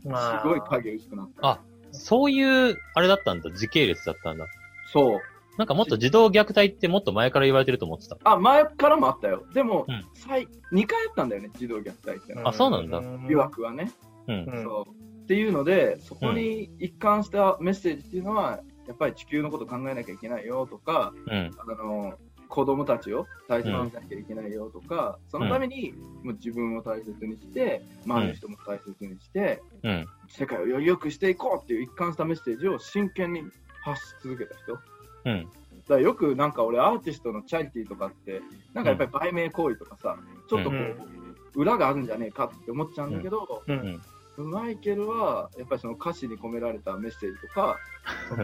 [0.00, 1.46] すまあごい影薄くなった。
[1.46, 1.60] あ
[1.92, 3.50] そういう、あれだったんだ。
[3.50, 4.46] 時系列だったんだ。
[4.92, 5.20] そう。
[5.58, 8.16] なんかもっと児童虐待ってもっと前から言われてると思ってた。
[8.24, 9.44] あ、前からもあったよ。
[9.54, 12.50] でも、うん最2回あったんだよね、児童虐待ってのは。
[12.50, 13.92] あそうなんだ疑惑はね。
[14.28, 14.44] うん。
[14.44, 14.90] うんそう。
[15.24, 21.50] っていうので、そこに一貫したメッセージっていうのは、やっぱり地球のこと考えなきゃいけないよとか、うん。
[21.58, 22.14] あの
[22.48, 30.06] 子供たちを大切にしなきゃいけないよとか、そのためにもう自分を大切にして、周りの人も大切にして、うん。
[30.28, 33.42] 世界をより良くしていこうっていう一貫したメッセージを真剣に
[33.82, 34.78] 発し続けた人。
[35.26, 35.44] うん。
[35.44, 35.50] だ
[35.88, 38.40] からよくなんか俺アーティストのチャリティーとかって、
[38.74, 40.16] なんかやっぱり売名行為とかさ、
[40.48, 44.00] ちょっとこう、うん裏があるんじゃねえかって思っちゃうんだけど、うん
[44.36, 47.78] マイケルはやっぱりその歌詞に込められたメッセージとか、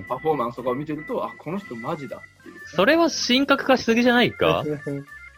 [0.08, 2.22] パフォーマンスとかを見てると、あ、この人マジだ。
[2.66, 4.64] それは神格化しすぎじゃないか？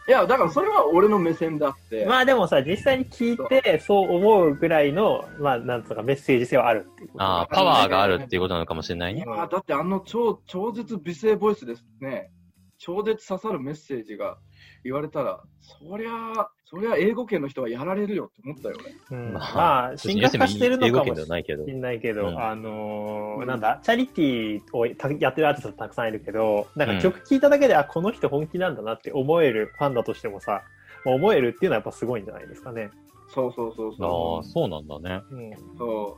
[0.07, 2.05] いや、だからそれは俺の目線だって。
[2.05, 7.23] まあでもさ、実際に聞いて、そう思うぐらいの、まあなんとかメッセージ性はあるっていうこと。
[7.23, 9.23] ああ、パワーがあるっていうことなのかもしれないね。
[9.25, 12.29] いやだってあの超超絶美声ボイスですね。
[12.77, 14.37] 超絶刺さるメッセージが
[14.85, 18.83] 言われたら、そりゃ、そりゃ英語圏の人はやられるよって思ったよね。
[19.09, 21.65] うんまあまあ、進化化してるのかもしではないけど。
[21.65, 30.61] れないけど、うんあのーうんなんだ、チャリティーをたやってるアーティストたくさんいるけど、なんうんか曲聴いただけで、あ、この人本気なんだなって思えるファンだとしてもさ、
[31.03, 32.91] まあ思えるっていうのはやっぱすごいんじゃないですかね。
[33.33, 35.21] そうそうそうあそあ、そうなんだね。
[35.31, 35.49] うん。
[35.49, 35.55] う。
[35.79, 36.17] そ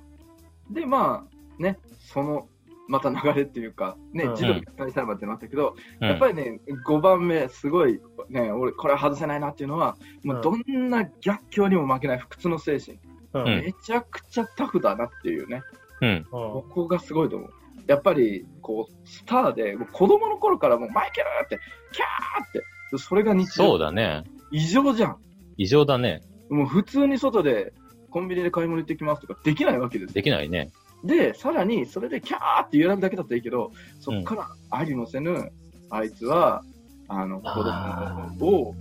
[0.72, 2.50] うで、まあ、ね、その、
[2.88, 13.00] また流れっていうか、ねうん、児童に期待さればってなったけど、うんやっぱりね、5番目、すごい、ね、俺、これは外せないなっていうのは、もうどんな逆境にも負けない不屈の精神、
[13.34, 13.42] うん。
[13.42, 15.62] うんめちゃくちゃタフだなっていうね、
[16.02, 16.26] うん。
[16.30, 17.50] ここがすごいと思う。
[17.88, 21.60] やっぱり、こう、スターで、子供の頃からもうマイケルって、
[21.92, 23.66] キャーって、それが日常。
[23.66, 24.24] そうだね。
[24.52, 25.18] 異常じゃん。
[25.58, 26.22] 異常だね。
[26.50, 27.74] もう普通に外で、
[28.10, 30.72] コンビニで買い物行ってきますとかできないわけですよできないね。
[31.04, 35.52] で、さらに、それでキャーって言われるだけだったらいいけど、そこからありもせぬ、
[35.90, 36.64] あいつは、
[37.08, 38.76] あの、子あ供を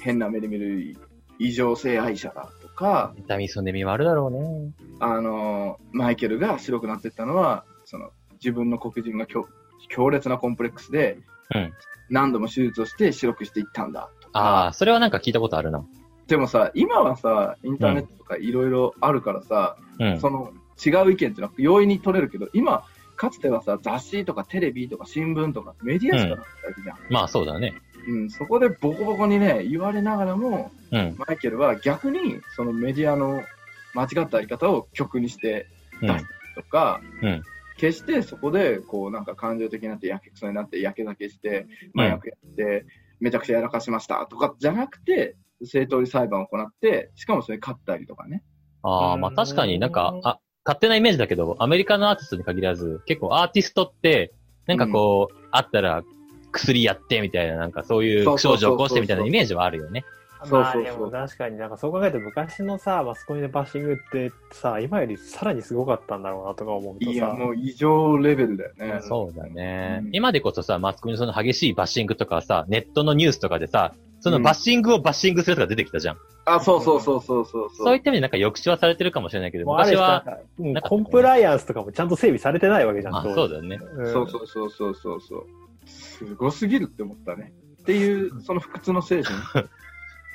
[0.00, 0.96] 変な目で見る
[1.38, 4.72] 異常性愛者だとか、痛みそんでみもあるだろうね。
[5.00, 9.46] あの、マイケルが白くなっていったのは、その、自分の黒人が強
[9.88, 11.18] 強烈なコンプレックスで、
[11.54, 11.72] うん
[12.10, 14.38] 何度も手術をして白くしていったんだとか。
[14.38, 15.82] ああ、それはなんか聞いたことあるな。
[16.26, 20.20] でもさ、今はさ、インターネットとかいろいろあるからさ、うん。
[20.20, 20.52] その
[20.84, 22.84] 違う意見っていうのは容易に取れるけど、今、
[23.16, 26.96] かつてはさ、雑誌とかテレビとか新聞とかメディアしかなかったわけじゃん。
[27.10, 27.74] まあそうだね。
[28.08, 31.16] うん、そこでボコボコにね、言われながらも、うん。
[31.18, 33.42] マイケルは逆にそのメディアの
[33.94, 35.68] 間違ったやり方を曲にして
[36.00, 36.08] うん。
[36.08, 37.42] 出すとか、うん
[37.78, 42.86] 決してそこでこうなんか感情的になってやけくそになってやけ酒して麻薬やって
[43.18, 48.44] めちゃくちゃやらかしましたとかじゃなくて正当に裁判を行ってしかもそれ勝ったりとかね
[48.82, 54.32] ああ、まあ確かになんか、あ、勝手なイメージだけど、アメリカのアーティストに限らず、結構アーティストって、
[54.66, 56.02] なんかこう、あったら
[56.52, 60.04] 薬やってみたいな、なんかそういう不祥事を起こしてみたいなイメージはあるよね。
[60.44, 67.10] そうそうそうまあでも確かになんかそう考えると昔のさ、マスコミのバッシングってさ、今よりさらにすごかったんだろうなとか思うとさ。
[67.12, 69.00] いやもう異常レベルだよね。
[69.02, 70.00] そうだね。
[70.04, 76.16] うん今でこそさ、マスコミのその激しいバッシングとかさ、ネットのニュースとかでさ、そのバッシングをバッシングするとか出てきたじゃん。
[76.44, 77.86] あ、そうそうそうそうそうそう。
[77.86, 80.24] そういった意味でなんか抑止はされてるかもしれないけど、昔は、
[80.82, 83.16] コンプライアンスとかもちゃんと整備されてないわけじゃん。
[83.16, 83.80] あ、そうだよね。
[83.96, 85.46] うんそうそうそうそうそうそう。
[85.86, 87.52] すごすぎるって思ったね。
[87.82, 89.36] っていう、その不屈の精神。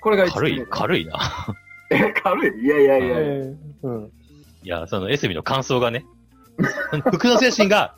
[0.01, 1.17] これが一軽い軽いな。
[1.89, 2.65] え、軽い？
[2.65, 3.45] いやいやいやいや。
[3.83, 4.11] うん。
[4.63, 6.05] いや、そのエスミの感想がね、
[7.11, 7.95] 服の精神が、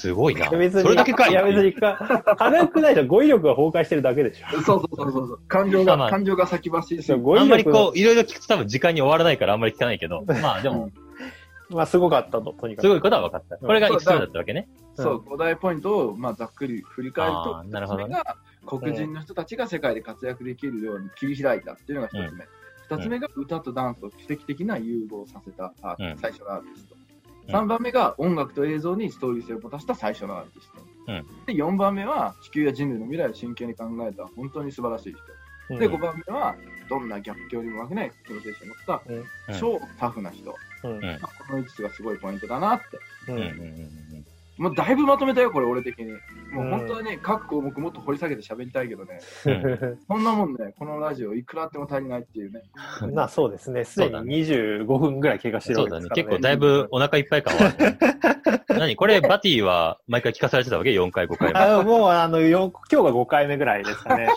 [0.00, 0.46] すごいな。
[0.48, 3.06] それだけかいいや別にか、軽くないじゃん。
[3.06, 4.46] 語彙力が崩壊してるだけでしょ。
[4.52, 5.40] そうそうそうそうそう。
[5.46, 10.90] 感情が、感情が先走りすぎ語彙あんまり力こう、いろいろ聞くと多分時間に終わらないからあんまり聞かないけど、 まあでも、
[11.68, 12.86] まあすごかったと、とにかく。
[12.86, 13.58] すごいことは分かった。
[13.58, 14.68] これが5つ目だったわけね。
[14.94, 18.36] そう、5大ポイントを、まあ、ざっくり振り返るとなるほどね一つ目が
[18.66, 22.44] 黒人の人たちが世界で活躍できるように切り開いたっていうのが一つ目。
[22.96, 26.99] 二、つ目が歌とダンスを奇跡的な融合させたうん最初のアーティスト。
[27.52, 27.64] うん。
[27.64, 30.80] 3番目が音楽と映像にストーリー性を持たせた最初のアーティスト。
[31.08, 31.26] うん。
[31.46, 35.20] で4番目は地球や人類の未来を真剣に考えた本当に素晴らしい人。
[35.70, 35.78] うん。
[35.78, 36.54] で5番目は
[36.88, 40.54] どんな逆境にも負けないプロ精神を持った超タフな人。
[40.84, 40.96] うん。
[40.96, 42.80] うんまあこの5つがすごいポイントだなっ
[43.26, 43.32] て。
[43.32, 43.40] ううんん。
[43.40, 43.48] うん。
[43.48, 43.99] うん
[44.60, 46.12] もうだいぶまとめたよ、これ、俺的に。
[46.52, 49.18] もう本当はね、各項目もっと掘り下げて喋りたいけどね、
[50.06, 52.60] そんなもんね、このラジオいくらあっても足りないっていうね。
[53.14, 53.84] まあそうですね。
[53.84, 56.04] すでに25分ぐらい経過してるそうだね。
[56.04, 57.98] わけですから、結構だいぶお腹いっぱい感はあるね。
[58.80, 61.58] 何これ、バティは毎回聞かされてたわけ ?4 回、5回も。
[61.58, 64.28] あもう、あの、よ今日が5回目ぐらいですかね。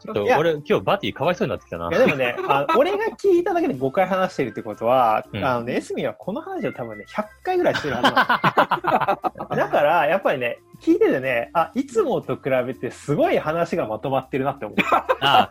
[0.00, 1.88] ちょっと俺、今日バティかわいそうになってきたな。
[1.88, 14.78] いや、でもね、あ俺が聞いただけで5回話してるってことは、うんあのね、エスミはこの話を多分ね、100回ぐらいしてるはずなんですだから、やっぱりね、聞いててね、あ、いつもと比べてすごい話がまとまってるなって思う。
[15.20, 15.50] あ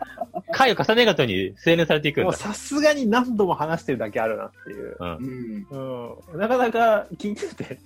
[0.50, 2.24] 回を重ねるごとに青年されていくんだ。
[2.24, 4.96] もうさすがに何度も話してるだけあるなっていう。
[4.98, 5.66] うん。
[5.70, 6.16] うん。
[6.32, 6.40] うん。
[6.40, 7.78] なかなか聞いてて、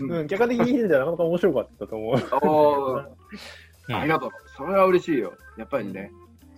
[0.00, 2.18] うんうん、客観的に聞いててなかなか面白かったと思う。
[2.42, 2.96] お
[3.94, 4.30] ありがとう。
[4.56, 5.34] それは嬉しいよ。
[5.58, 6.10] やっぱりね、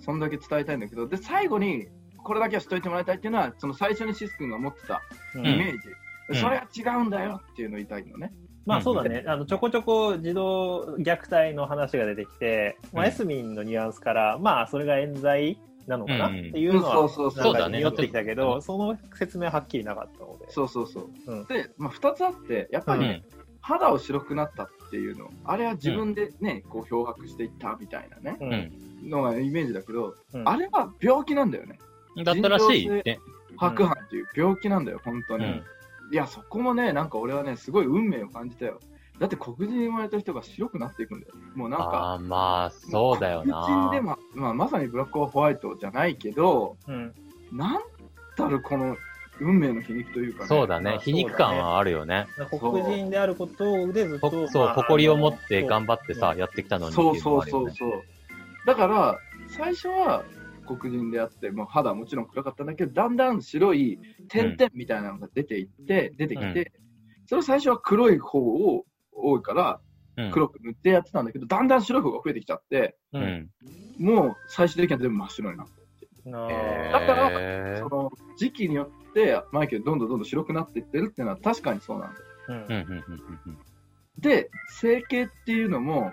[0.05, 1.89] そんだけ伝えたいんだけど、で、最後に、
[2.23, 5.03] これだけはしといてもらいたいっていうのは、その最初にシス君が持ってた
[5.35, 5.89] うイメージ。
[5.89, 8.33] うんそれは違うんだよっていうのを言いたいのね。
[8.67, 20.51] まあうんそうだね、あのちょこちょこ児童虐待の話が出てきて、まあ、うんエスミンのニュアンスから、まあそれが冤罪なのかなっうんていうのは、そうそうそうなんかそうだね匂ってきたけど、その説明ははっきりなかったので。
[20.51, 21.09] そうそうそう。
[21.27, 23.25] うんで、まあ、2つあって、やっぱり、うん。
[23.61, 31.79] 肌を白くなったっていうの、あれは自分でね、こう漂白していったみたいなね、うんのがイメージだけど、うんあれは病気なんだよね。
[32.25, 33.19] だったらしいね。
[33.57, 35.63] 白斑っていう病気なんだよ、本当に。
[36.09, 36.15] うん。
[36.15, 38.81] いや、そこもね、なんか俺はね、すごい運命を感じたよ。
[39.19, 41.35] だって黒人に生まれた人が白くなっていくんだよ。
[41.55, 44.03] もうなんか、ああ、まあ、そうだよ黒人でな。
[44.03, 47.15] も、まあ、まさにブラックホワイトじゃないけど、うん
[47.53, 47.83] なん
[48.37, 48.97] たるこの
[49.41, 50.49] 運命の皮肉というかね。
[50.49, 51.01] そうだねまあ。
[51.01, 52.27] 皮肉感はあるよね。
[52.51, 57.75] 黒人であることでずっ、ことそう、まあ誇りを持って頑張ってさ、うんやってきたのにってそういうのそうそうもあるよね。
[57.79, 58.03] そう。
[58.67, 59.19] だから、
[59.49, 60.25] 最初は
[60.77, 66.73] 黒人であって、もう肌はもちろん暗かったんだけど、だんだん白い点々みたいなのが出ていって、出てきて、
[67.27, 69.89] それ最初は黒い方を多いから、うん
[70.33, 73.21] 黒く塗ってやってたんだけど、だんだん白い方が増えてきちゃって、う。
[73.21, 73.49] ん。
[74.01, 75.67] もう最終的には全部真っ白になっ
[76.25, 76.31] た。
[76.31, 82.25] なへだからーその時期によって、マイケルどんどんどんどん白くなっていってるっていうのは確かにそうなんだよ。
[82.49, 83.59] うんうん、うん、うんうん
[84.19, 84.51] で、
[84.81, 86.13] 整形っていうのも、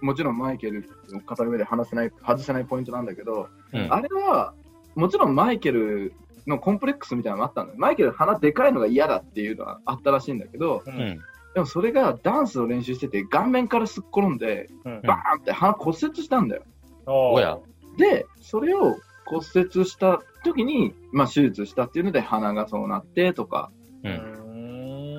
[0.00, 3.80] もちろんマイケルの語る上で話せない、外せないポイントなんだけど、うん。
[3.80, 4.54] うんあれは、
[4.94, 6.14] もちろんマイケル
[6.46, 7.78] のコンプレックスみたいなのがあったんだよ。
[7.78, 11.20] マイケル鼻でかいのが嫌だっていうのはあったらしいんだけど、ううんん。
[11.54, 16.62] でもそれがダンスを練習してて顔面からすっ転んで、うんバーンって鼻骨折したんだよ。
[17.06, 17.58] おおや。
[17.98, 18.96] で、それを
[19.26, 23.70] 骨折した時に、まあ手術したっていうので鼻がそうなってとか、
[24.04, 24.08] う。
[24.08, 24.35] うんん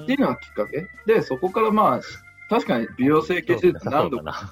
[0.07, 0.87] っていうのがきっかけ？
[1.05, 2.01] で、そこからまあ、
[2.49, 4.49] 確かに美容整形手術何度か。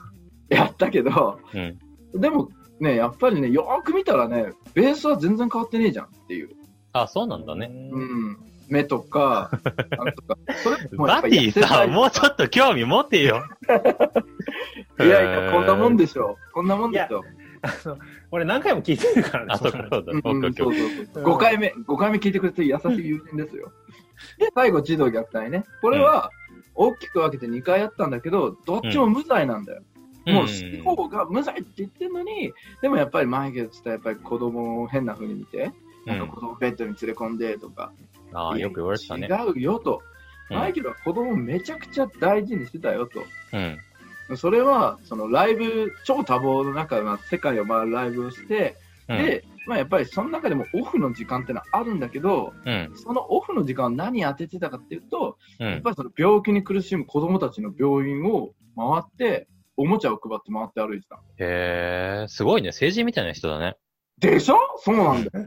[0.49, 1.79] やったけど、うん。
[2.19, 2.49] でも
[2.81, 6.49] ね、やっぱりね、よーく見たらね、ベースは全然変わってねえじゃんっていう。
[6.91, 7.71] あ、そうなんだね。
[7.71, 8.37] うん。
[8.67, 9.49] 目とか、
[9.97, 10.37] なんとか。
[10.61, 13.43] それもやっぱバディさ、もうちょっと興味持ってよ。
[14.99, 16.37] いやいや、こんなもんでしょ。
[16.53, 17.23] こんなもんでしょ。
[18.31, 19.53] 俺何回も聞いてるからね。
[19.53, 20.11] あ、そうか、そうだ。
[20.11, 21.23] うんオッケーオッケーそうそうそう。
[21.23, 23.71] 5回目、5回目聞いてくれて優しい友人ですよ。
[24.39, 25.63] で、最後、児童虐待ね。
[25.81, 26.29] これは、
[26.73, 29.81] 大きく分けて2回やったんだけど、どっちも無罪なんだよ。
[30.25, 35.71] もう、司法が無罪って言ってるのに、でもやっぱりマイケルって言ったらやっぱり子供を変な風に見て、
[36.05, 37.93] なんか子供ベッドに連れ込んでとか、
[38.33, 39.27] ああ、よく言われてたね。
[39.27, 40.01] 違うよと。
[40.03, 40.15] うん
[40.49, 43.23] マイケルは子供をめちゃくちゃ大事にしてたよと。
[43.53, 43.79] うん。
[44.37, 48.75] それは、そのライブ、超多忙の中、まあ、世界を回るライブをして、
[49.07, 49.17] うん。
[49.17, 52.91] で、まあ、やっぱりその中でもオフの時間ってのはあるんだけど、うん。
[52.95, 55.67] そのオフの時間を何当ててたかっていうと、うん。
[55.69, 61.17] やっぱりその病気に苦しむ子供たちの病院を回って、おもちゃを配って回って歩いてた。
[61.37, 62.71] へえ、すごいね。
[62.71, 63.75] 成人みたいな人だね。
[64.19, 64.57] でしょ？
[64.77, 65.45] そうなんだよ。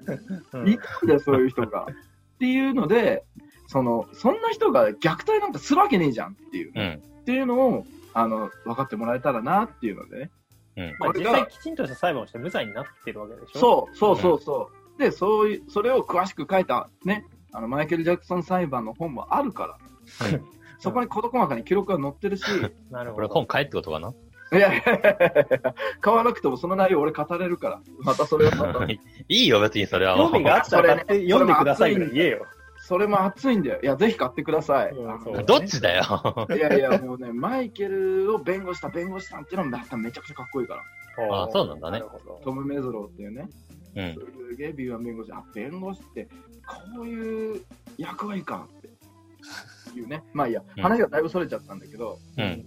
[0.52, 1.84] うんいたんだよ、そういう人が。
[1.84, 3.24] っていうので、
[3.66, 6.72] その、そんな人が虐待なんかするわけねえじゃんっていう。
[6.74, 7.02] うん。
[7.20, 7.86] っていうのを、
[8.18, 10.30] あの、分かってもらえたらなっていうのでね。
[10.76, 10.96] うん。
[10.98, 13.58] まあ、実際きちんとした裁判をして無罪になってるわけでしょ？
[13.58, 15.00] そう、そうそうそう。
[15.00, 19.78] で、そういう、それを詳しく書いた、ね、あの、マイケル・ジャクソン裁判の本もあるか
[20.20, 20.44] ら、うん
[20.80, 22.44] そこに事細かに記録が載ってるし、
[22.90, 23.14] なるほど。
[23.14, 24.14] これ本買えってことかな？
[24.52, 30.16] いやいやいやいや買わなくてもその内容俺語れるから、またそれをまた、 いいよ、別にそれは。
[30.16, 32.46] 興味があったら買って読んでくださいぐらい言えよ。
[32.88, 33.80] それも熱いんだよ。
[33.82, 34.92] いや、ぜひ買ってください。
[34.92, 36.02] うんあのそうどっちだよ？
[36.50, 40.76] いやいや、もうね、マイケルを弁護した弁護士さんっていうのもまためちゃくちゃかっこいいか
[41.18, 41.44] ら。
[41.44, 42.02] あそうなんだね
[42.44, 43.48] トム・メゾローっていうね、
[43.94, 44.14] うん。
[44.50, 46.28] すげえ敏腕弁護士、あ、弁護士って
[46.66, 47.60] こういう
[47.98, 50.24] 役割かっていうね。
[50.32, 52.64] まあいいや、うん話がだいぶそれちゃったんだけど、うん。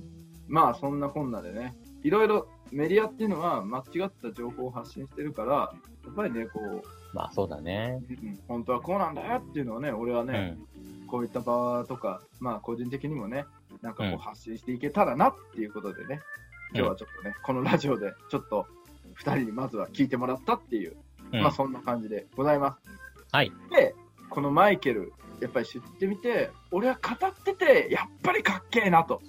[0.47, 5.73] まあそんなこんなでね、いろいろメディアっていうのは間違った情報を発信してるから、
[6.05, 8.01] やっぱりね、こう、まあそうだね。
[8.09, 10.57] うん本当はこうなんだよっていうのをね、俺はね、
[11.01, 11.07] うん。
[11.07, 13.45] こういった場とか、まあ個人的にもね、
[13.81, 16.21] なんかこうんう発信していけたらなっていうことでね、
[16.73, 18.65] 今日はちょっとね、このラジオでちょっと
[19.17, 20.95] 2人にまずは聞いてもらったっていう、
[21.33, 22.79] うんまあそんな感じでございます。
[23.31, 23.51] はい。
[23.71, 23.95] で、
[24.29, 29.21] このマイケル、やっぱり知ってみて、俺は語ってて、やっぱりかっけえなと。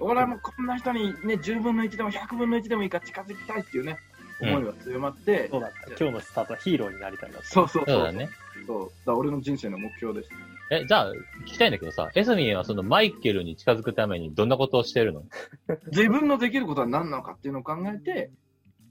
[0.00, 4.07] 俺はもうこんな人にね、10分の1でも100分の1でもいいから近づきたいっていうね、うん
[4.40, 5.88] 思いが強まって、そうだった。
[5.88, 7.44] 今日のスタートはヒーローになりたいなと。
[7.44, 7.98] そうそうそうう。
[7.98, 8.30] そだね。
[8.66, 8.90] そう。
[9.06, 10.30] だ俺の人生の目標です。
[10.70, 15.24] え、じゃあ、聞きたいんだけどさ、エスミンはそのマイケルに近づくためにどんなことをしてるの？
[15.90, 18.30] 自分のできることは何なのかっていうのを考えて、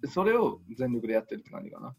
[0.10, 1.96] それを全力でやってるって感じかな。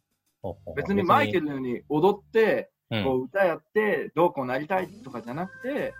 [0.76, 5.92] 別にマイケルのように踊って、うんこう歌やって、どうこうなりたいとかじゃなくて、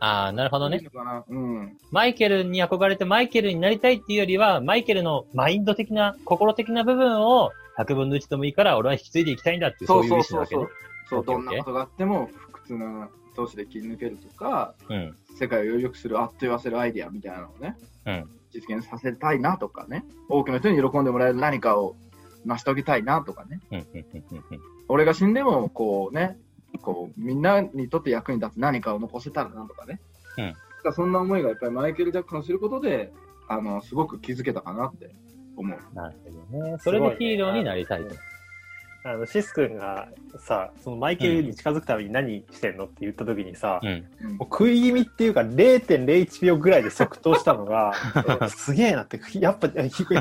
[0.00, 0.82] ああ、なるほどね。
[1.28, 1.76] うん。
[1.90, 10.66] マイケルに憧れてマイケルになりたいっていうよりは、マイケルのマインド的な、心的な部分を100分の1でもいいから俺は引き継いでいきたいんだっていう、そういう意思なわけね。
[11.08, 15.16] そう、どんなことがあっても、不屈な投資で切り抜けるとか、うん。
[15.38, 21.94] 世界をより良くするあっと言わせるアイディアみたいなのをね、うん実現させたいなとかね、多くの人に喜んでもらえる何かを
[22.44, 23.60] 成し遂げたいなとかね。
[24.88, 26.36] 俺が死んでもこうね、
[26.80, 30.00] こうみんなにとって役に立つ何かを残せたらなとかね、
[30.38, 30.54] うん
[30.94, 33.12] そんな思いがやっぱりマイケル・ジャクソンを知ることで、
[33.48, 35.14] あのすごく気づけたかなって
[35.56, 35.94] 思う。
[35.94, 36.78] なるほどね。
[36.78, 38.14] それでヒーローになりたいと。
[39.02, 40.08] あの、シス君が
[40.38, 43.88] さ、そのマイケルに近づくために何してんのって言った時にさ、うん。
[43.88, 43.92] う
[44.28, 47.92] んもう食い気味っていうか0.01秒ぐらいで即答したのが、
[48.48, 49.68] すげえなって、やっぱ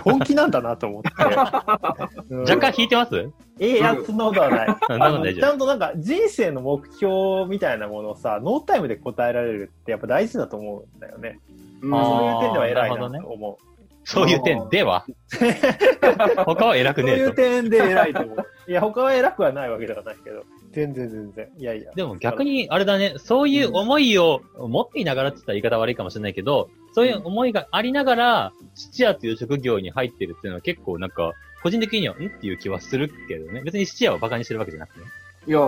[0.02, 1.10] 本気なんだなと思って。
[2.30, 3.30] うん若干引いてます？
[3.62, 4.78] ええやつのことはない。
[5.36, 11.40] ちゃんとなんか人生の目標みたいなものをさ、ノータイムで答えられるってやっぱ大事だと思うんだよね。
[11.82, 13.52] そういう点では偉いななるほどねと思う。
[13.54, 13.79] 夫。
[14.10, 15.06] そういう点では。
[16.46, 17.36] 他は偉くそういうねえと。
[17.36, 18.38] 点で偉いと思う。
[18.68, 20.44] いや、他は偉くはないわけではないけど。
[20.72, 21.48] 全然全然。
[21.58, 21.92] いやいや。
[21.94, 33.62] でも逆に、あれだね、そういう思いを持っていながらって言ったら言い方悪いかもしれないけど、そういう思いがありながら、質屋という職業に入ってるっていうのは結構なんか、個人的には、んっていう気はするけどね。
[33.62, 35.06] 別に質屋をバカにしてるわけじゃなくてね。
[35.48, 35.60] いや、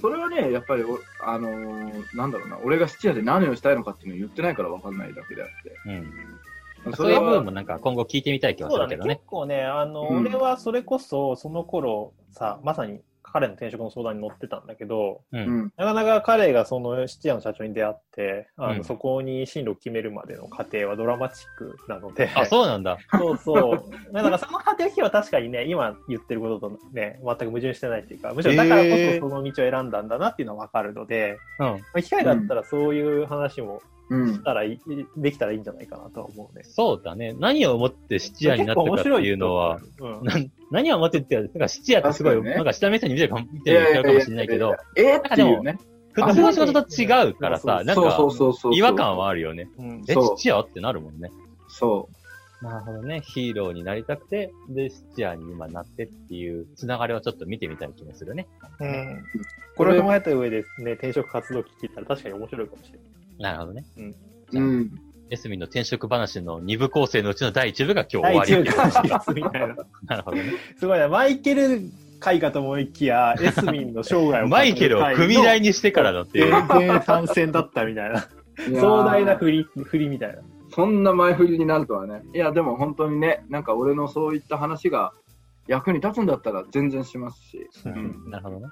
[0.00, 5.76] それはね、やっぱりお、あのーなんだろうな、俺が質屋で何をしたいのかっていうのを言ってないから分かんないだけであって。
[5.86, 6.12] うん。
[6.92, 8.96] そういう部分も、なんか今後聞いてみたい気はすそうだね。
[8.96, 9.26] るけどね結。
[9.26, 13.00] 構ね、あの、うん俺はそれこそ、その頃さ、まさに
[13.34, 15.36] 彼の転職の相談に乗ってたんだけど、う。
[15.36, 15.72] うんん。
[15.76, 22.96] なかなか彼がその質屋の社長に出会って、あの、うんそこに進路を決めるまでの過程はドラマチックなので、 あ、そうなんだ。
[23.18, 23.82] そうそう。
[24.12, 28.88] だからその過程は確かにね、今言ってることとね、全く矛盾してないっていうか、むしろだからこ
[29.20, 31.66] そその道を選んだんだなっていうのはわかるので、うん。
[31.66, 34.42] まあ機会があったらそういう話もうんし。
[34.42, 34.80] たらいい、
[35.16, 36.64] できたらいいんじゃないかなとは思うね。
[36.64, 37.34] そうだね。
[37.38, 45.78] 何を思って質屋になったかっていうのは、う、うん何を思ってって、なんか質屋ってすごい、ねなんか下目線に見てるかも見てるかもしれないけど、えーっていうね。
[46.12, 48.18] 普通の仕事と違うからさ、なんか。
[48.72, 49.68] 違和感はあるよね。
[49.78, 51.30] うんえ、質屋ってなるもんね。
[51.68, 52.08] そ
[52.62, 53.20] なるほどね。
[53.20, 58.46] ヒーローになりたくて、で、質屋に今なってっていう、つながりをちょっと見てみたい気もするね。
[58.80, 59.24] うん
[59.76, 63.23] これを踏まえた上でね、転職活動聞いたら確かに面白いかもしれない。
[63.38, 63.84] なるほどね。
[63.96, 64.00] う。
[64.50, 64.90] じゃあうん。
[65.30, 68.52] エスミンの転職話の2部構成のうちの第1部が今日終第わり。
[68.52, 69.76] 一部が進出みたいな。
[70.06, 70.52] なるほどね。
[70.78, 71.08] すごいね。
[71.08, 71.80] マイケル
[72.20, 76.52] 会かと思いきや、エスミンの生涯を マイケルを組台にしてからだっていう。
[76.52, 78.28] 全然参戦だったみたいな。
[78.80, 80.42] 壮大な振り、振りみたいな。
[80.74, 82.22] そんな前振りになるとはね。
[82.34, 85.12] いや、でも本当にね、なんか俺のそういった話が
[85.66, 87.68] 役に立つんだったら全然しますし。
[87.86, 88.66] うんなるほどね。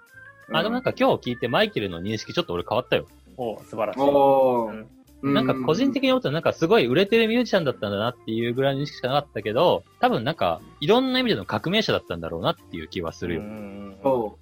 [0.48, 3.06] うんあ、でもなんか今日聞いてマイケルの認識ちょっと俺変わったよ。
[3.36, 4.00] お素晴らしい。
[4.00, 4.86] おーうん
[5.22, 14.38] なんか個人的に思ったらなんかすごい売れてるミュージシャンだったんだなっていうぐらいの認識しかなかったけど、多分なんかいろんな意味での革命者だったんだろうなっていう気はするよ。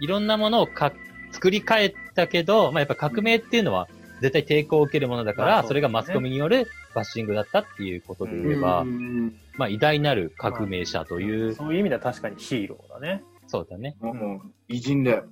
[0.00, 0.92] いろんなものをか
[1.32, 3.88] 作り変えたけど、まあやっぱ革命っていうのは
[4.20, 8.48] 絶対抵抗を受けるものだから、まあそれがマスコミによるバッシングだったっていうことでう。
[8.48, 13.22] 言えば、うんまあ偉大なる革命者という、そういう意味では確かにヒーローだね。
[13.46, 13.96] そうだね。
[14.00, 15.24] もう偉人だよ。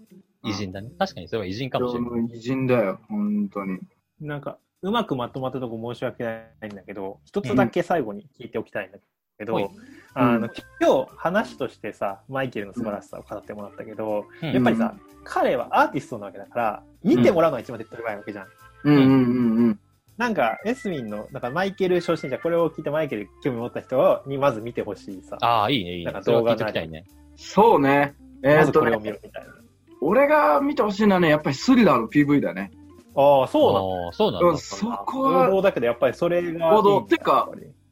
[0.43, 0.91] 偉人だね。
[0.99, 2.37] 確かにそれは偉人かもしれない。
[2.37, 3.79] 偉人だよ、本当に。
[4.21, 8.99] なんか、うまくまとまったとこ申し訳ないんだけど、一つだけ最後に聞いておきたいんだ
[9.39, 9.71] けど、はい
[10.15, 10.49] あの、
[10.81, 18.47] 今日話としてさ、マイケルの素晴らしさを語ってもらったけど、うんやっぱりさ、彼はアーティストなわけだから、見てもらうのが一番手っ取り早いわけじゃん。
[18.85, 19.81] うんうんうんうん。
[20.17, 25.37] なんか、エスミンの、なんかマイケル初心者、これを聞いてマイケル興味持った人にまず見てほしいさ。
[25.41, 26.23] ああ、いいね、いいねなん。
[26.23, 27.05] か動画なりね。
[27.37, 28.15] そうね。
[28.43, 29.58] えーっとまずこれを見ね、るみたいな。
[30.01, 32.71] 俺が見てほしいのはね、やっぱりスリラーの PV だね。
[33.17, 34.49] ああ、そうなんそうなんだ。
[34.49, 36.69] うんそこは王道だけど、やっぱりそれがいいんだ。
[36.77, 37.49] 王道てか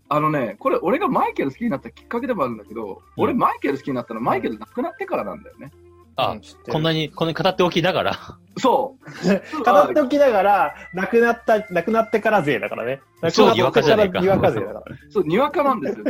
[0.08, 5.72] あのね、これ俺がマイケル好きになったきっかけでもあるんだけど、俺マイケル好きになったのはマイケル亡くなってからなんだよね。
[6.18, 6.40] あうん
[6.72, 8.12] こんなに、こんなに語っておきながら？
[8.56, 9.04] そう。
[9.64, 13.02] 語っておきながら、亡くなった、亡くなってから勢だからね。
[13.32, 14.96] 超にわかじゃねえかにわか勢だから。
[15.10, 16.06] そう、にわかなんですよ。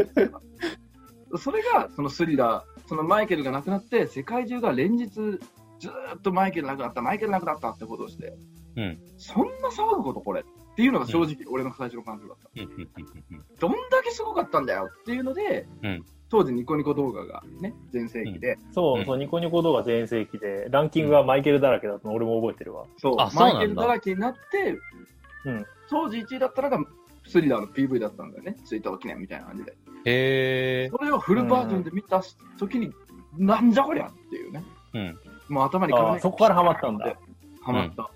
[1.39, 5.41] それが、そのスリラー、そのマイケルが亡くなって、世界中が連日、
[5.79, 8.37] ずーっとマイケル亡くなった、マイケル亡くなったってことをして、
[8.77, 8.99] うん。
[9.17, 12.51] そんな騒ぐことこれっていうのが正直、俺の最初の感情だった。
[12.55, 12.63] うん。
[12.63, 16.05] うんうんうんどんだけすごかったんだよっていうので、うん。
[16.29, 19.07] 当時ニコニコ動画がね、全盛期で、そうう、ん。
[19.07, 22.85] そう、ニコニコ動画全盛期で、ランキングがマイケルだらけだったの俺も覚えてるわ。
[22.99, 23.59] そう、あそうなんだ。
[23.59, 24.79] マイケルだらけになって、
[25.47, 25.67] うん。
[25.89, 26.79] 当時1位だったのが
[27.27, 29.73] スリラーの PV だったんだよね、追悼記念みたいな感じで。
[30.05, 30.89] へえ。
[30.91, 32.23] それをフルバージョンで見た
[32.59, 32.93] 時に、
[33.37, 34.65] なんじゃこりゃっていうね、
[34.95, 35.19] うん。
[35.49, 37.17] もう頭にああ、そこからハマったんだ。
[37.63, 38.11] ハマった。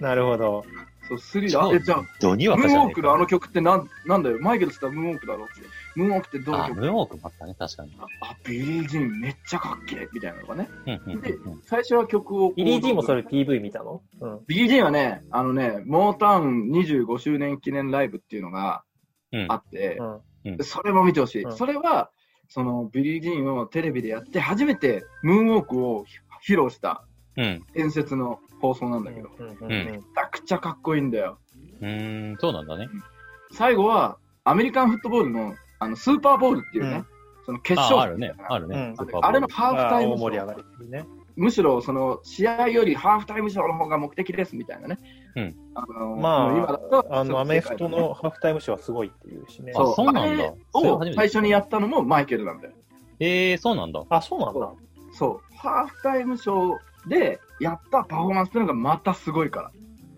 [0.00, 0.64] なるほど。
[1.08, 2.94] そう、スリラー、超え、じゃあ、どにムーンウォー。
[2.94, 5.54] クのあの曲ってなんなんだよ、マイケルって言ったらムーンウォークだろって。
[5.96, 7.92] ムーンウォークってどのあ、曲ムーンウォークもあったね、確かに。
[8.20, 10.68] あ、ビリー・ジーンめっちゃかっけえみたいなのがね。
[10.86, 11.62] うんうんでうんうん。
[11.64, 12.52] 最初は曲を。
[12.52, 14.02] ビリー・ジーンもそれ PV 見たの？
[14.20, 14.40] うん。
[14.46, 18.84] ビリー・ジーンはね、あのね、モータウン25周年記念ライブっていうのが
[19.32, 19.98] うんあって、
[20.44, 20.56] うん。
[20.56, 21.42] でそれも見てほしい。
[21.42, 22.10] うんそれは、
[22.52, 26.04] そのビリー・ジーンをテレビでやって、初めてムーンウォークを
[26.46, 27.02] 披露した
[27.38, 27.64] うん。
[27.72, 31.38] 伝説の放送なんだけど、うんうんめちゃくちゃかっこいいんだよ。
[31.80, 32.88] うーん、そうなんだね。
[33.52, 37.06] 最後は、アメリカンフットボールのあのスーパーボウルっていうね、うん
[37.44, 38.34] その決勝あ、あるね。
[38.48, 41.06] あるねあれのハーフタイムショー大盛り上がりね。
[41.36, 44.98] むしろその試合よりハーフタイムショーの方が目的ですみたいなね。
[45.36, 49.72] うんあのま今だとあ、あの、アメフトのハーフタイムショーはすごいっていうしね。
[49.74, 50.52] あそうなんだ
[51.14, 52.74] 最初にやったのもマイケルなんだよ。
[53.20, 54.04] えー、そうなんだ。
[54.08, 54.72] あ、そうなんだ。
[55.12, 55.56] そう。
[55.56, 59.70] ハーフタイムショーでやったパフォーマンスっていうのがまたすごいか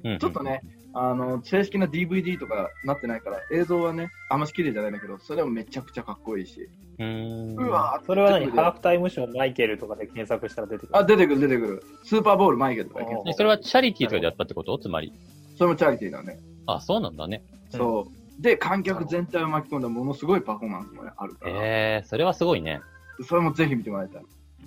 [0.03, 0.13] ら。
[0.13, 0.19] うん。
[0.19, 0.63] ちょっとね、
[0.97, 6.69] あの、正式な DVD とかなってないから、映像はね、あんまし綺麗じゃないんだけど、それもめちゃくちゃかっこいいし。
[6.99, 7.57] うーん。
[7.57, 8.47] うわーそれは何？
[8.53, 10.97] ハーフタイムショーマイケルとかで検索したら出てくる。
[10.97, 11.83] あ、出てくる出てくる。
[12.05, 14.79] スーパーボールマイケルとかいけおえそれはチャリティーとかでやったってこと？
[14.79, 15.13] つまり。
[15.59, 16.39] それもチャリティーだね。
[16.67, 17.43] あ、そうなんだね。
[17.73, 18.07] うんそ
[18.39, 18.43] う。
[18.43, 22.81] で、観客全体を巻き込んだものすごいパフォーマンスもあるから、えー、それはすごいね。
[23.27, 24.23] それもぜひ見てもらいたい。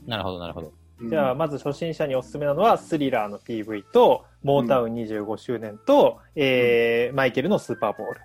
[0.05, 0.73] なるほど、なるほど。
[1.00, 8.22] うんじゃあ、まず初心者におすすめなのは、スリラーの PV と、モータウン25周年と、えー、マイケルのスーパーボール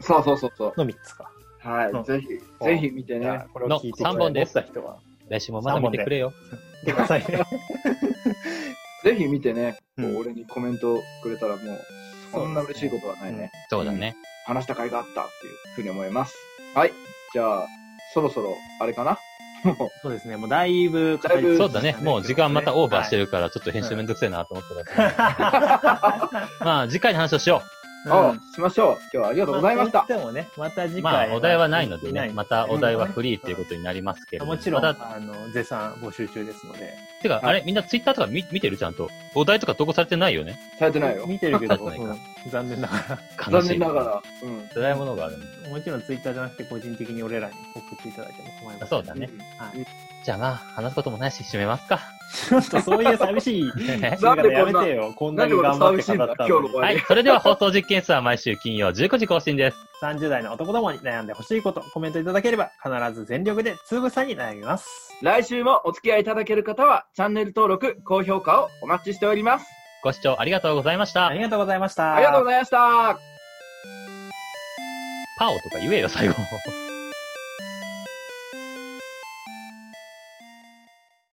[0.00, 0.74] そうそうそうそう。
[0.76, 1.30] の3つか。
[1.58, 2.28] はい、うんぜひ、
[2.64, 3.44] ぜひ見てね。
[3.52, 4.98] これを聞いての三本です思った人は、
[5.28, 6.32] 来週もまだ見てくれよ。
[6.82, 7.26] 見てくださいね。
[9.04, 11.80] ぜひ見てね、うんこう俺にコメントくれたらもう、
[12.32, 13.50] そんな嬉しいことはないね。
[13.68, 14.16] そうだね。
[14.46, 16.36] 話した甲斐があったっていうふうに思います。
[16.74, 16.92] はい。
[17.32, 17.66] じゃあ、
[18.14, 19.18] そろそろ、あれかな？
[19.64, 21.96] もう、そうですね、もうだいぶ語りだいぶそうだね。
[22.02, 23.22] もう時間またオーバーしてる。
[23.22, 26.46] るから、ちょっと編集めんどくせえなと思ってたから。
[26.60, 27.62] まあ、次回の話をしよ
[28.10, 28.98] あしましょう。
[28.98, 30.04] 今日はありがとうございました。
[30.08, 31.02] でもね、また次う。
[31.04, 31.28] 回。
[31.28, 34.54] まあ、お題はないのでね、またお題はフリーっていうことになりますけれども。
[34.54, 36.94] もちろん、またあの、絶賛募集中ですので。
[37.22, 38.76] てか、あれ、みんなツイッターとか見見てる？
[38.76, 39.08] ちゃんと。
[39.36, 40.58] お題とか投稿されてないよね？
[40.80, 41.26] されてないよ。
[41.28, 41.76] 見てるけど、
[42.50, 42.94] 残念なが
[43.50, 43.68] 悲しい。
[43.68, 44.22] 残念ながら。
[44.42, 44.68] うん。
[44.74, 45.36] 辛いものがある。
[45.70, 48.88] もちろんツイッターじゃなくて個人的に俺らに送っていただいても構いません。
[48.88, 49.28] そうだね。
[49.58, 49.86] はい。
[50.24, 52.00] じゃあまあ、話すこともないし、締めますか。
[52.48, 53.64] ちょっとそういう寂しい。
[54.20, 55.12] なんでやめてよ。
[55.16, 56.74] こんなに頑張って語ったの。
[56.74, 56.98] はい。
[57.00, 59.76] それでは放送実験室は毎週金曜19時更新です。
[60.02, 64.88] 30代の男どもに悩んでほしいこと、コメントいただければ、必ず全力でつぶさに悩みます。
[65.22, 69.81] 来週もお付き合いいただける方は、チャンネル登録、高評価をお待ちしております。
[70.02, 71.32] ご視聴ありがとうございましたあ。
[71.32, 72.14] りがとうございました。
[72.14, 73.18] ありがとうございました。
[75.38, 76.34] パオとか言えよ、最後。